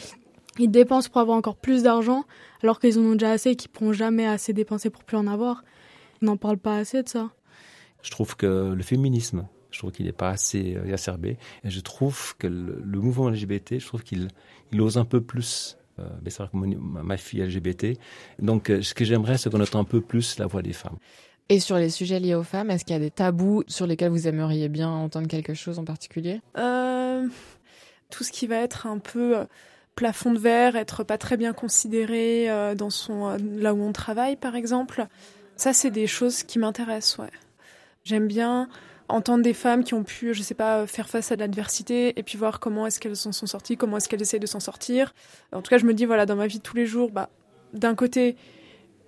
Ils 0.59 0.69
dépensent 0.69 1.09
pour 1.09 1.21
avoir 1.21 1.37
encore 1.37 1.57
plus 1.57 1.83
d'argent, 1.83 2.25
alors 2.63 2.79
qu'ils 2.79 2.97
en 2.99 3.03
ont 3.03 3.13
déjà 3.13 3.31
assez 3.31 3.51
et 3.51 3.55
qu'ils 3.55 3.69
pourront 3.69 3.93
jamais 3.93 4.25
assez 4.25 4.53
dépenser 4.53 4.89
pour 4.89 5.03
plus 5.03 5.17
en 5.17 5.27
avoir. 5.27 5.63
On 6.21 6.27
n'en 6.27 6.37
parle 6.37 6.57
pas 6.57 6.77
assez 6.77 7.03
de 7.03 7.09
ça. 7.09 7.29
Je 8.01 8.11
trouve 8.11 8.35
que 8.35 8.73
le 8.73 8.83
féminisme, 8.83 9.47
je 9.71 9.79
trouve 9.79 9.91
qu'il 9.91 10.05
n'est 10.05 10.11
pas 10.11 10.29
assez 10.29 10.75
euh, 10.75 10.83
exacerbé. 10.83 11.37
Et 11.63 11.69
je 11.69 11.79
trouve 11.79 12.35
que 12.37 12.47
le, 12.47 12.99
mouvement 12.99 13.29
LGBT, 13.29 13.79
je 13.79 13.85
trouve 13.85 14.03
qu'il 14.03 14.29
il 14.71 14.81
ose 14.81 14.97
un 14.97 15.05
peu 15.05 15.21
plus. 15.21 15.77
Euh, 15.99 16.03
mais 16.23 16.29
c'est 16.29 16.43
vrai 16.43 16.49
que 16.51 16.57
ma 16.57 17.17
fille 17.17 17.41
LGBT. 17.41 17.97
Donc, 18.39 18.69
euh, 18.69 18.81
ce 18.81 18.93
que 18.93 19.05
j'aimerais, 19.05 19.37
c'est 19.37 19.49
qu'on 19.49 19.61
entend 19.61 19.79
un 19.79 19.83
peu 19.83 20.01
plus 20.01 20.37
la 20.39 20.47
voix 20.47 20.61
des 20.61 20.73
femmes. 20.73 20.97
Et 21.49 21.59
sur 21.59 21.77
les 21.77 21.89
sujets 21.89 22.19
liés 22.19 22.35
aux 22.35 22.43
femmes, 22.43 22.69
est-ce 22.71 22.83
qu'il 22.83 22.93
y 22.93 22.97
a 22.97 23.01
des 23.01 23.11
tabous 23.11 23.63
sur 23.67 23.87
lesquels 23.87 24.09
vous 24.09 24.27
aimeriez 24.27 24.69
bien 24.69 24.89
entendre 24.89 25.27
quelque 25.27 25.53
chose 25.53 25.79
en 25.79 25.85
particulier? 25.85 26.41
Euh, 26.57 27.25
Tout 28.09 28.23
ce 28.23 28.31
qui 28.31 28.47
va 28.47 28.57
être 28.57 28.85
un 28.85 28.99
peu 28.99 29.37
plafond 29.95 30.33
de 30.33 30.39
verre, 30.39 30.75
être 30.75 31.03
pas 31.03 31.17
très 31.17 31.37
bien 31.37 31.53
considéré 31.53 32.47
dans 32.75 32.89
son 32.89 33.37
là 33.57 33.73
où 33.73 33.81
on 33.81 33.93
travaille, 33.93 34.35
par 34.35 34.55
exemple. 34.55 35.07
Ça, 35.55 35.73
c'est 35.73 35.89
des 35.89 36.05
choses 36.05 36.43
qui 36.43 36.59
m'intéressent, 36.59 37.17
ouais. 37.19 37.31
J'aime 38.03 38.27
bien 38.27 38.69
entendre 39.09 39.43
des 39.43 39.53
femmes 39.53 39.83
qui 39.83 39.93
ont 39.93 40.03
pu, 40.03 40.33
je 40.33 40.41
sais 40.41 40.53
pas, 40.53 40.85
faire 40.85 41.09
face 41.09 41.31
à 41.31 41.35
l'adversité 41.35 42.17
et 42.19 42.23
puis 42.23 42.37
voir 42.37 42.59
comment 42.59 42.85
est-ce 42.85 42.99
qu'elles 42.99 43.15
s'en 43.15 43.31
sont 43.31 43.47
sorties, 43.47 43.77
comment 43.77 43.97
est-ce 43.97 44.09
qu'elles 44.09 44.21
essaient 44.21 44.39
de 44.39 44.47
s'en 44.47 44.59
sortir. 44.59 45.13
En 45.53 45.61
tout 45.61 45.69
cas, 45.69 45.77
je 45.77 45.85
me 45.85 45.93
dis, 45.93 46.05
voilà, 46.05 46.25
dans 46.25 46.35
ma 46.35 46.47
vie 46.47 46.57
de 46.57 46.63
tous 46.63 46.75
les 46.75 46.85
jours, 46.85 47.11
bah, 47.11 47.29
d'un 47.73 47.95
côté, 47.95 48.35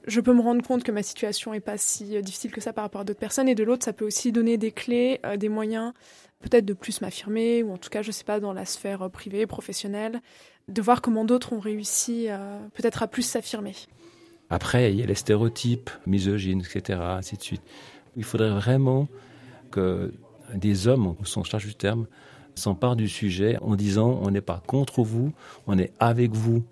je 0.08 0.22
peux 0.22 0.34
me 0.34 0.42
rendre 0.42 0.66
compte 0.66 0.84
que 0.84 0.92
ma 0.92 1.04
situation 1.04 1.54
est 1.54 1.60
pas 1.60 1.78
si 1.78 2.16
euh, 2.16 2.22
difficile 2.22 2.52
que 2.52 2.62
ça 2.62 2.74
par 2.74 2.84
rapport 2.84 3.02
à 3.02 3.04
d'autres 3.04 3.20
personnes 3.20 3.50
et 3.50 3.56
de 3.56 3.64
l'autre, 3.64 3.86
ça 3.86 3.94
peut 3.94 4.06
aussi 4.06 4.32
donner 4.32 4.58
des 4.58 4.72
clés, 4.72 5.20
euh, 5.26 5.38
des 5.38 5.50
moyens, 5.50 5.94
peut-être 6.40 6.66
de 6.66 6.74
plus 6.74 7.02
m'affirmer 7.02 7.64
ou 7.64 7.72
en 7.72 7.78
tout 7.78 7.90
cas, 7.90 8.02
je 8.02 8.12
sais 8.12 8.24
pas, 8.24 8.40
dans 8.40 8.54
la 8.54 8.66
sphère 8.66 9.04
euh, 9.04 9.10
privée, 9.10 9.46
professionnelle, 9.48 10.22
de 10.68 10.82
voir 10.82 11.02
comment 11.02 11.26
d'autres 11.26 11.54
ont 11.54 11.60
réussi 11.60 12.28
peut-être 12.76 13.02
à 13.02 13.08
plus 13.08 13.24
s'affirmer. 13.24 13.74
Après, 14.52 14.94
il 14.94 15.00
y 15.00 15.02
a 15.02 15.08
les 15.08 15.16
stéréotypes, 15.16 15.90
misogynes, 16.06 16.62
etc., 16.62 17.00
ainsi 17.02 17.38
de 17.38 17.42
suite. 17.42 17.64
Il 18.16 18.24
faudrait 18.24 18.52
vraiment 18.52 19.08
que 19.70 20.14
des 20.54 20.88
hommes, 20.88 21.16
au 21.20 21.26
sens 21.26 21.48
charge 21.48 21.66
du 21.66 21.76
terme, 21.76 22.08
s'emparent 22.56 22.96
du 22.96 23.08
sujet 23.08 23.58
en 23.62 23.76
disant 23.76 24.20
on 24.22 24.32
n'est 24.32 24.42
pas 24.42 24.62
contre 24.66 25.04
vous, 25.04 25.32
on 25.68 25.78
est 25.78 25.94
avec 26.00 26.32
vous. 26.34 26.64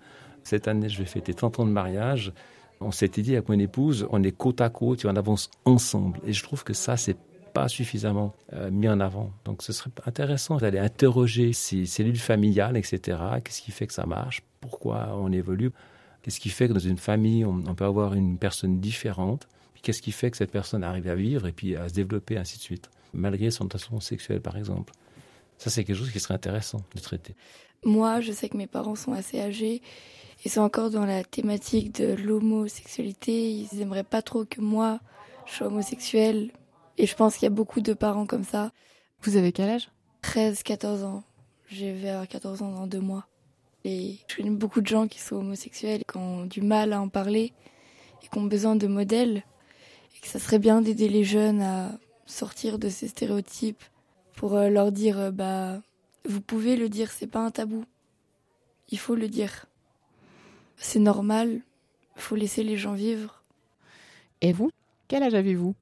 Cette 0.44 0.68
année, 0.68 0.88
je 0.88 0.98
vais 0.98 1.04
fêter 1.04 1.34
30 1.34 1.60
ans 1.60 1.66
de 1.66 1.70
mariage. 1.70 2.32
On 2.80 2.92
s'était 2.92 3.22
dit 3.22 3.34
avec 3.34 3.48
mon 3.48 3.58
épouse, 3.58 4.06
on 4.10 4.22
est 4.22 4.32
côte 4.32 4.60
à 4.60 4.70
côte 4.70 5.04
on 5.04 5.16
avance 5.16 5.50
ensemble. 5.64 6.20
Et 6.26 6.32
je 6.32 6.42
trouve 6.42 6.64
que 6.64 6.72
ça, 6.72 6.96
c'est 6.96 7.16
pas 7.52 7.68
suffisamment 7.68 8.34
euh, 8.52 8.70
mis 8.70 8.88
en 8.88 9.00
avant. 9.00 9.32
Donc 9.44 9.62
ce 9.62 9.72
serait 9.72 9.90
intéressant 10.06 10.58
d'aller 10.58 10.78
interroger 10.78 11.52
ces 11.52 11.86
cellules 11.86 12.18
familiales, 12.18 12.76
etc. 12.76 13.18
Qu'est-ce 13.42 13.62
qui 13.62 13.72
fait 13.72 13.86
que 13.86 13.92
ça 13.92 14.06
marche? 14.06 14.42
Pourquoi 14.60 15.16
on 15.16 15.32
évolue? 15.32 15.72
Qu'est-ce 16.22 16.40
qui 16.40 16.50
fait 16.50 16.68
que 16.68 16.72
dans 16.72 16.78
une 16.78 16.98
famille, 16.98 17.44
on, 17.44 17.74
peut 17.74 17.84
avoir 17.84 18.14
une 18.14 18.38
personne 18.38 18.80
différente? 18.80 19.48
Qu'est-ce 19.82 20.02
qui 20.02 20.12
fait 20.12 20.30
que 20.30 20.36
cette 20.36 20.50
personne 20.50 20.84
arrive 20.84 21.08
à 21.08 21.14
vivre 21.14 21.46
et 21.46 21.52
puis 21.52 21.76
à 21.76 21.88
se 21.88 21.94
développer, 21.94 22.36
ainsi 22.36 22.58
de 22.58 22.62
suite, 22.62 22.90
malgré 23.12 23.50
son 23.50 23.66
tension 23.66 24.00
sexuelle, 24.00 24.40
par 24.40 24.56
exemple 24.56 24.92
Ça, 25.56 25.70
c'est 25.70 25.84
quelque 25.84 25.96
chose 25.96 26.10
qui 26.10 26.20
serait 26.20 26.34
intéressant 26.34 26.80
de 26.94 27.00
traiter. 27.00 27.34
Moi, 27.84 28.20
je 28.20 28.32
sais 28.32 28.48
que 28.48 28.56
mes 28.56 28.66
parents 28.66 28.96
sont 28.96 29.12
assez 29.12 29.40
âgés 29.40 29.82
et 30.44 30.48
sont 30.48 30.62
encore 30.62 30.90
dans 30.90 31.04
la 31.04 31.24
thématique 31.24 31.94
de 31.94 32.14
l'homosexualité. 32.14 33.50
Ils 33.50 33.68
n'aimeraient 33.78 34.04
pas 34.04 34.22
trop 34.22 34.44
que 34.44 34.60
moi, 34.60 35.00
je 35.46 35.54
sois 35.54 35.68
homosexuelle. 35.68 36.50
Et 36.96 37.06
je 37.06 37.14
pense 37.14 37.34
qu'il 37.34 37.44
y 37.44 37.46
a 37.46 37.50
beaucoup 37.50 37.80
de 37.80 37.92
parents 37.94 38.26
comme 38.26 38.44
ça. 38.44 38.72
Vous 39.22 39.36
avez 39.36 39.52
quel 39.52 39.70
âge? 39.70 39.90
13, 40.22 40.62
14 40.62 41.04
ans. 41.04 41.22
J'ai 41.68 41.92
vers 41.92 42.26
14 42.26 42.62
ans 42.62 42.72
dans 42.72 42.86
deux 42.86 43.00
mois. 43.00 43.26
Et 43.84 44.18
je 44.26 44.36
connais 44.36 44.50
beaucoup 44.50 44.80
de 44.80 44.86
gens 44.86 45.06
qui 45.06 45.20
sont 45.20 45.36
homosexuels, 45.36 46.02
qui 46.10 46.16
ont 46.16 46.44
du 46.46 46.62
mal 46.62 46.92
à 46.92 47.00
en 47.00 47.08
parler 47.08 47.52
et 48.22 48.28
qui 48.28 48.38
ont 48.38 48.44
besoin 48.44 48.74
de 48.74 48.86
modèles. 48.86 49.44
Et 50.16 50.20
que 50.20 50.28
ça 50.28 50.38
serait 50.38 50.58
bien 50.58 50.80
d'aider 50.80 51.08
les 51.08 51.24
jeunes 51.24 51.60
à 51.60 51.98
sortir 52.26 52.78
de 52.78 52.88
ces 52.88 53.08
stéréotypes 53.08 53.82
pour 54.34 54.54
euh, 54.54 54.68
leur 54.68 54.92
dire 54.92 55.18
euh, 55.18 55.30
bah 55.30 55.80
vous 56.28 56.40
pouvez 56.40 56.76
le 56.76 56.88
dire, 56.88 57.10
c'est 57.10 57.26
pas 57.26 57.40
un 57.40 57.50
tabou. 57.50 57.84
Il 58.90 58.98
faut 58.98 59.14
le 59.14 59.28
dire. 59.28 59.66
C'est 60.76 60.98
normal, 60.98 61.60
il 62.16 62.22
faut 62.22 62.36
laisser 62.36 62.62
les 62.62 62.76
gens 62.76 62.92
vivre. 62.92 63.42
Et 64.40 64.52
vous? 64.52 64.70
Quel 65.08 65.22
âge 65.22 65.34
avez-vous? 65.34 65.74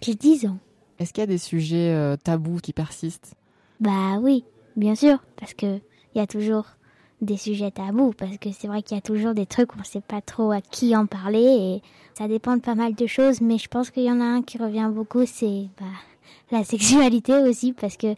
J'ai 0.00 0.14
10 0.14 0.46
ans. 0.46 0.58
Est-ce 0.98 1.12
qu'il 1.12 1.22
y 1.22 1.24
a 1.24 1.26
des 1.26 1.38
sujets 1.38 1.90
euh, 1.92 2.16
tabous 2.16 2.58
qui 2.58 2.72
persistent? 2.72 3.34
Bah 3.80 4.18
oui, 4.20 4.44
bien 4.76 4.94
sûr, 4.94 5.18
parce 5.36 5.54
que 5.54 5.80
il 6.14 6.18
y 6.18 6.20
a 6.20 6.26
toujours 6.26 6.77
des 7.20 7.36
sujets 7.36 7.70
tabous 7.70 8.12
parce 8.16 8.36
que 8.38 8.50
c'est 8.52 8.68
vrai 8.68 8.82
qu'il 8.82 8.96
y 8.96 8.98
a 8.98 9.02
toujours 9.02 9.34
des 9.34 9.46
trucs 9.46 9.72
où 9.74 9.76
on 9.76 9.80
ne 9.80 9.84
sait 9.84 10.00
pas 10.00 10.20
trop 10.20 10.52
à 10.52 10.60
qui 10.60 10.94
en 10.94 11.06
parler 11.06 11.40
et 11.40 11.82
ça 12.14 12.28
dépend 12.28 12.56
de 12.56 12.62
pas 12.62 12.74
mal 12.74 12.94
de 12.94 13.06
choses 13.06 13.40
mais 13.40 13.58
je 13.58 13.68
pense 13.68 13.90
qu'il 13.90 14.04
y 14.04 14.12
en 14.12 14.20
a 14.20 14.24
un 14.24 14.42
qui 14.42 14.58
revient 14.58 14.90
beaucoup 14.92 15.26
c'est 15.26 15.66
bah, 15.80 15.86
la 16.52 16.64
sexualité 16.64 17.34
aussi 17.34 17.72
parce 17.72 17.96
que 17.96 18.14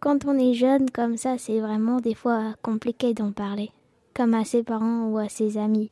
quand 0.00 0.24
on 0.26 0.38
est 0.38 0.54
jeune 0.54 0.90
comme 0.90 1.16
ça 1.16 1.36
c'est 1.38 1.60
vraiment 1.60 1.98
des 1.98 2.14
fois 2.14 2.54
compliqué 2.62 3.12
d'en 3.12 3.32
parler 3.32 3.70
comme 4.14 4.34
à 4.34 4.44
ses 4.44 4.62
parents 4.62 5.08
ou 5.08 5.18
à 5.18 5.28
ses 5.28 5.58
amis. 5.58 5.90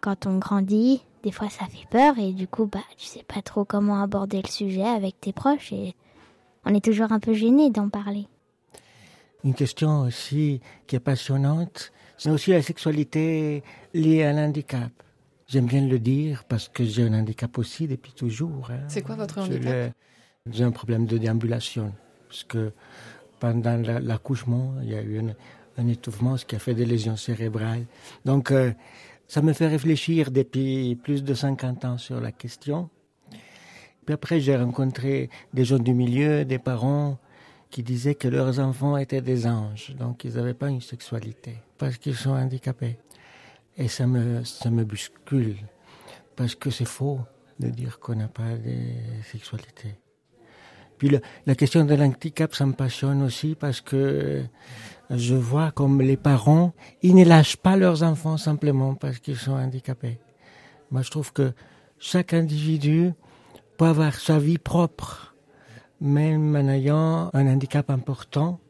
Quand 0.00 0.26
on 0.26 0.38
grandit 0.38 1.02
des 1.22 1.30
fois 1.30 1.48
ça 1.48 1.66
fait 1.66 1.86
peur 1.88 2.18
et 2.18 2.32
du 2.32 2.48
coup 2.48 2.66
bah 2.66 2.84
tu 2.98 3.06
sais 3.06 3.22
pas 3.22 3.40
trop 3.40 3.64
comment 3.64 4.02
aborder 4.02 4.42
le 4.42 4.48
sujet 4.48 4.84
avec 4.84 5.20
tes 5.20 5.32
proches 5.32 5.72
et 5.72 5.94
on 6.66 6.74
est 6.74 6.84
toujours 6.84 7.12
un 7.12 7.20
peu 7.20 7.32
gêné 7.32 7.70
d'en 7.70 7.88
parler 7.88 8.26
une 9.44 9.54
question 9.54 10.02
aussi 10.02 10.60
qui 10.86 10.96
est 10.96 11.00
passionnante, 11.00 11.92
c'est 12.16 12.30
aussi 12.30 12.50
la 12.50 12.62
sexualité 12.62 13.62
liée 13.92 14.22
à 14.22 14.32
l'handicap. 14.32 14.90
J'aime 15.46 15.66
bien 15.66 15.86
le 15.86 15.98
dire 15.98 16.44
parce 16.48 16.68
que 16.68 16.84
j'ai 16.84 17.02
un 17.02 17.12
handicap 17.12 17.56
aussi 17.58 17.86
depuis 17.86 18.12
toujours. 18.12 18.70
Hein. 18.70 18.80
C'est 18.88 19.02
quoi 19.02 19.14
votre 19.14 19.38
handicap? 19.38 19.92
J'ai 20.50 20.64
un 20.64 20.70
problème 20.70 21.06
de 21.06 21.18
déambulation, 21.18 21.92
parce 22.28 22.44
que 22.44 22.72
pendant 23.40 23.76
l'accouchement, 23.76 24.74
il 24.82 24.90
y 24.90 24.94
a 24.94 25.02
eu 25.02 25.20
un, 25.78 25.88
étouffement, 25.88 26.36
ce 26.36 26.44
qui 26.44 26.56
a 26.56 26.58
fait 26.58 26.74
des 26.74 26.86
lésions 26.86 27.16
cérébrales. 27.16 27.84
Donc, 28.24 28.50
euh, 28.50 28.72
ça 29.26 29.42
me 29.42 29.52
fait 29.52 29.68
réfléchir 29.68 30.30
depuis 30.30 30.96
plus 30.96 31.24
de 31.24 31.34
50 31.34 31.84
ans 31.84 31.98
sur 31.98 32.20
la 32.20 32.30
question. 32.30 32.90
Puis 34.04 34.14
après, 34.14 34.40
j'ai 34.40 34.56
rencontré 34.56 35.30
des 35.52 35.64
gens 35.64 35.78
du 35.78 35.94
milieu, 35.94 36.44
des 36.44 36.58
parents 36.58 37.18
qui 37.74 37.82
disaient 37.82 38.14
que 38.14 38.28
leurs 38.28 38.60
enfants 38.60 38.96
étaient 38.96 39.20
des 39.20 39.48
anges, 39.48 39.96
donc 39.98 40.22
ils 40.22 40.34
n'avaient 40.34 40.54
pas 40.54 40.68
une 40.68 40.80
sexualité, 40.80 41.56
parce 41.76 41.96
qu'ils 41.96 42.14
sont 42.14 42.30
handicapés. 42.30 42.98
Et 43.76 43.88
ça 43.88 44.06
me, 44.06 44.44
ça 44.44 44.70
me 44.70 44.84
bouscule, 44.84 45.56
parce 46.36 46.54
que 46.54 46.70
c'est 46.70 46.84
faux 46.84 47.18
de 47.58 47.70
dire 47.70 47.98
qu'on 47.98 48.14
n'a 48.14 48.28
pas 48.28 48.56
de 48.56 48.76
sexualité. 49.28 49.96
Puis 50.98 51.18
la 51.46 51.54
question 51.56 51.84
de 51.84 51.96
l'handicap, 51.96 52.54
ça 52.54 52.64
me 52.64 52.74
passionne 52.74 53.22
aussi 53.22 53.56
parce 53.56 53.80
que 53.80 54.44
je 55.10 55.34
vois 55.34 55.72
comme 55.72 56.00
les 56.00 56.16
parents, 56.16 56.74
ils 57.02 57.16
ne 57.16 57.24
lâchent 57.24 57.56
pas 57.56 57.76
leurs 57.76 58.04
enfants 58.04 58.36
simplement 58.36 58.94
parce 58.94 59.18
qu'ils 59.18 59.36
sont 59.36 59.54
handicapés. 59.54 60.20
Moi, 60.92 61.02
je 61.02 61.10
trouve 61.10 61.32
que 61.32 61.52
chaque 61.98 62.34
individu 62.34 63.14
peut 63.78 63.86
avoir 63.86 64.14
sa 64.14 64.38
vie 64.38 64.58
propre, 64.58 65.33
même 66.04 66.54
en 66.54 66.68
ayant 66.68 67.30
un 67.32 67.46
handicap 67.46 67.90
important, 67.90 68.60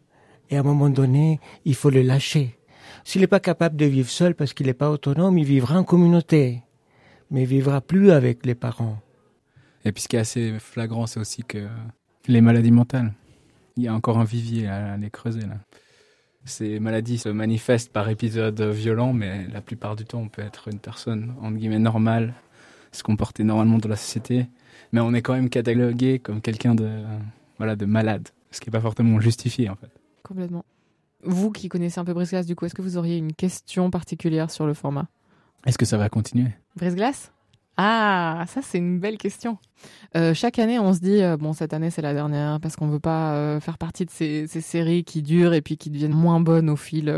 et 0.51 0.57
à 0.57 0.61
un 0.61 0.63
moment 0.63 0.89
donné, 0.89 1.41
il 1.65 1.75
faut 1.75 1.91
le 1.91 2.03
lâcher. 2.03 2.57
S'il 3.03 3.21
n'est 3.21 3.27
pas 3.27 3.41
capable 3.41 3.77
de 3.77 3.85
vivre 3.85 4.09
seul 4.09 4.35
parce 4.35 4.55
qu'il 4.55 4.67
n'est 4.67 4.73
pas 4.73 4.91
autonome, 4.91 5.37
il 5.37 5.45
vivra 5.45 5.79
en 5.79 5.85
communauté, 5.85 6.63
mais 7.31 7.43
il 7.43 7.49
vivra 7.49 7.81
plus 7.81 8.13
avec 8.13 8.47
les 8.47 8.55
parents. 8.55 8.99
Et 9.85 9.93
puis 9.93 10.03
ce 10.03 10.09
qui 10.09 10.17
est 10.17 10.21
assez 10.21 10.59
flagrant, 10.59 11.07
c'est 11.07 11.21
aussi 11.21 11.43
que 11.43 11.67
les 12.29 12.41
maladies 12.41 12.71
mentales, 12.71 13.13
il 13.77 13.83
y 13.83 13.89
a 13.89 13.95
encore 13.95 14.19
un 14.19 14.25
vivier 14.25 14.69
à 14.69 14.97
les 14.97 15.11
creuser. 15.11 15.43
Ces 16.45 16.79
maladies 16.79 17.19
se 17.19 17.29
manifestent 17.29 17.93
par 17.93 18.09
épisodes 18.09 18.61
violents, 18.61 19.13
mais 19.13 19.47
la 19.49 19.61
plupart 19.61 19.97
du 19.97 20.05
temps, 20.05 20.21
on 20.21 20.29
peut 20.29 20.43
être 20.43 20.69
une 20.69 20.79
personne, 20.79 21.35
entre 21.43 21.57
guillemets, 21.57 21.79
normale, 21.79 22.35
se 22.93 23.03
comporter 23.03 23.45
normalement 23.45 23.79
dans 23.79 23.89
la 23.89 23.97
société, 23.97 24.47
mais 24.93 25.01
on 25.01 25.13
est 25.15 25.23
quand 25.23 25.35
même 25.35 25.49
catalogué 25.49 26.19
comme 26.19 26.41
quelqu'un 26.41 26.75
de, 26.75 26.91
voilà, 27.59 27.77
de 27.77 27.87
malade, 27.87 28.29
ce 28.51 28.61
qui 28.61 28.69
n'est 28.69 28.73
pas 28.73 28.81
fortement 28.81 29.21
justifié 29.21 29.69
en 29.69 29.77
fait. 29.77 29.91
Complètement. 30.23 30.65
Vous 31.23 31.51
qui 31.51 31.69
connaissez 31.69 31.99
un 32.01 32.05
peu 32.05 32.13
Brise-Glace, 32.13 32.47
du 32.47 32.55
coup, 32.55 32.67
est-ce 32.67 32.75
que 32.75 32.83
vous 32.83 32.97
auriez 32.97 33.17
une 33.17 33.33
question 33.33 33.91
particulière 33.91 34.51
sur 34.51 34.67
le 34.67 34.75
format? 34.75 35.09
Est-ce 35.65 35.79
que 35.79 35.87
ça 35.87 35.97
va 35.97 36.09
continuer? 36.09 36.51
Brise-Glace 36.77 37.33
ah, 37.77 38.45
ça 38.47 38.61
c'est 38.63 38.79
une 38.79 39.01
belle 39.01 39.19
question. 39.19 39.59
Euh, 40.17 40.33
chaque 40.33 40.61
année, 40.61 40.79
on 40.79 40.95
se 40.95 41.01
dit 41.01 41.23
euh, 41.23 41.37
bon 41.37 41.53
cette 41.53 41.75
année 41.75 41.91
c'est 41.91 42.03
la 42.03 42.15
dernière 42.15 42.61
parce 42.61 42.77
qu'on 42.77 42.87
veut 42.87 43.01
pas 43.01 43.35
euh, 43.35 43.61
faire 43.61 43.79
partie 43.79 44.05
de 44.05 44.11
ces, 44.11 44.47
séries 44.47 45.03
qui 45.03 45.23
durent 45.23 45.55
et 45.55 45.61
puis 45.61 45.77
qui 45.77 45.91
deviennent 45.91 46.15
moins 46.15 46.41
bonnes 46.41 46.71
au 46.71 46.77
fil 46.77 47.13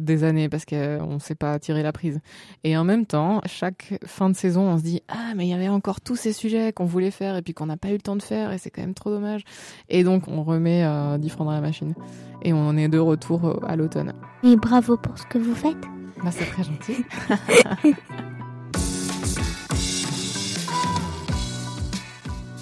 des 0.00 0.24
années 0.24 0.48
parce 0.48 0.64
qu'on 0.64 1.14
ne 1.14 1.18
sait 1.20 1.36
pas 1.36 1.58
tirer 1.60 1.82
la 1.82 1.92
prise. 1.92 2.20
Et 2.64 2.76
en 2.76 2.82
même 2.82 3.06
temps, 3.06 3.40
chaque 3.46 3.98
fin 4.04 4.28
de 4.28 4.36
saison, 4.36 4.62
on 4.62 4.78
se 4.78 4.82
dit 4.82 5.02
ah 5.08 5.32
mais 5.36 5.46
il 5.46 5.50
y 5.50 5.54
avait 5.54 5.68
encore 5.68 6.00
tous 6.00 6.16
ces 6.16 6.32
sujets 6.32 6.72
qu'on 6.72 6.86
voulait 6.86 7.12
faire 7.12 7.36
et 7.36 7.42
puis 7.42 7.54
qu'on 7.54 7.66
n'a 7.66 7.76
pas 7.76 7.90
eu 7.90 7.94
le 7.94 8.00
temps 8.00 8.16
de 8.16 8.22
faire 8.22 8.52
et 8.52 8.58
c'est 8.58 8.70
quand 8.70 8.82
même 8.82 8.94
trop 8.94 9.10
dommage. 9.10 9.44
Et 9.88 10.02
donc 10.02 10.26
on 10.26 10.42
remet 10.42 10.84
euh, 10.84 11.18
dans 11.18 11.50
la 11.50 11.60
machine 11.60 11.94
et 12.42 12.52
on 12.52 12.76
est 12.76 12.88
de 12.88 12.98
retour 12.98 13.64
à 13.66 13.76
l'automne. 13.76 14.12
Et 14.42 14.56
bravo 14.56 14.96
pour 14.96 15.16
ce 15.16 15.24
que 15.24 15.38
vous 15.38 15.54
faites. 15.54 15.86
Bah 16.24 16.30
c'est 16.32 16.46
très 16.46 16.64
gentil. 16.64 17.04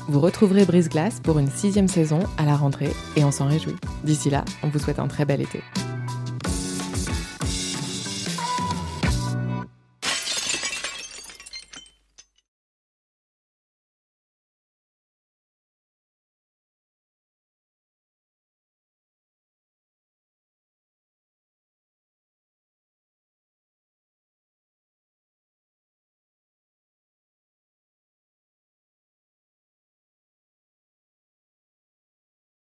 Vous 0.08 0.20
retrouverez 0.20 0.64
Brise 0.64 0.88
Glace 0.88 1.20
pour 1.20 1.38
une 1.38 1.50
sixième 1.50 1.86
saison 1.86 2.20
à 2.38 2.46
la 2.46 2.56
rentrée 2.56 2.92
et 3.16 3.24
on 3.24 3.30
s'en 3.30 3.46
réjouit. 3.46 3.76
D'ici 4.04 4.30
là, 4.30 4.42
on 4.62 4.68
vous 4.68 4.78
souhaite 4.78 5.00
un 5.00 5.06
très 5.06 5.26
bel 5.26 5.42
été. 5.42 5.60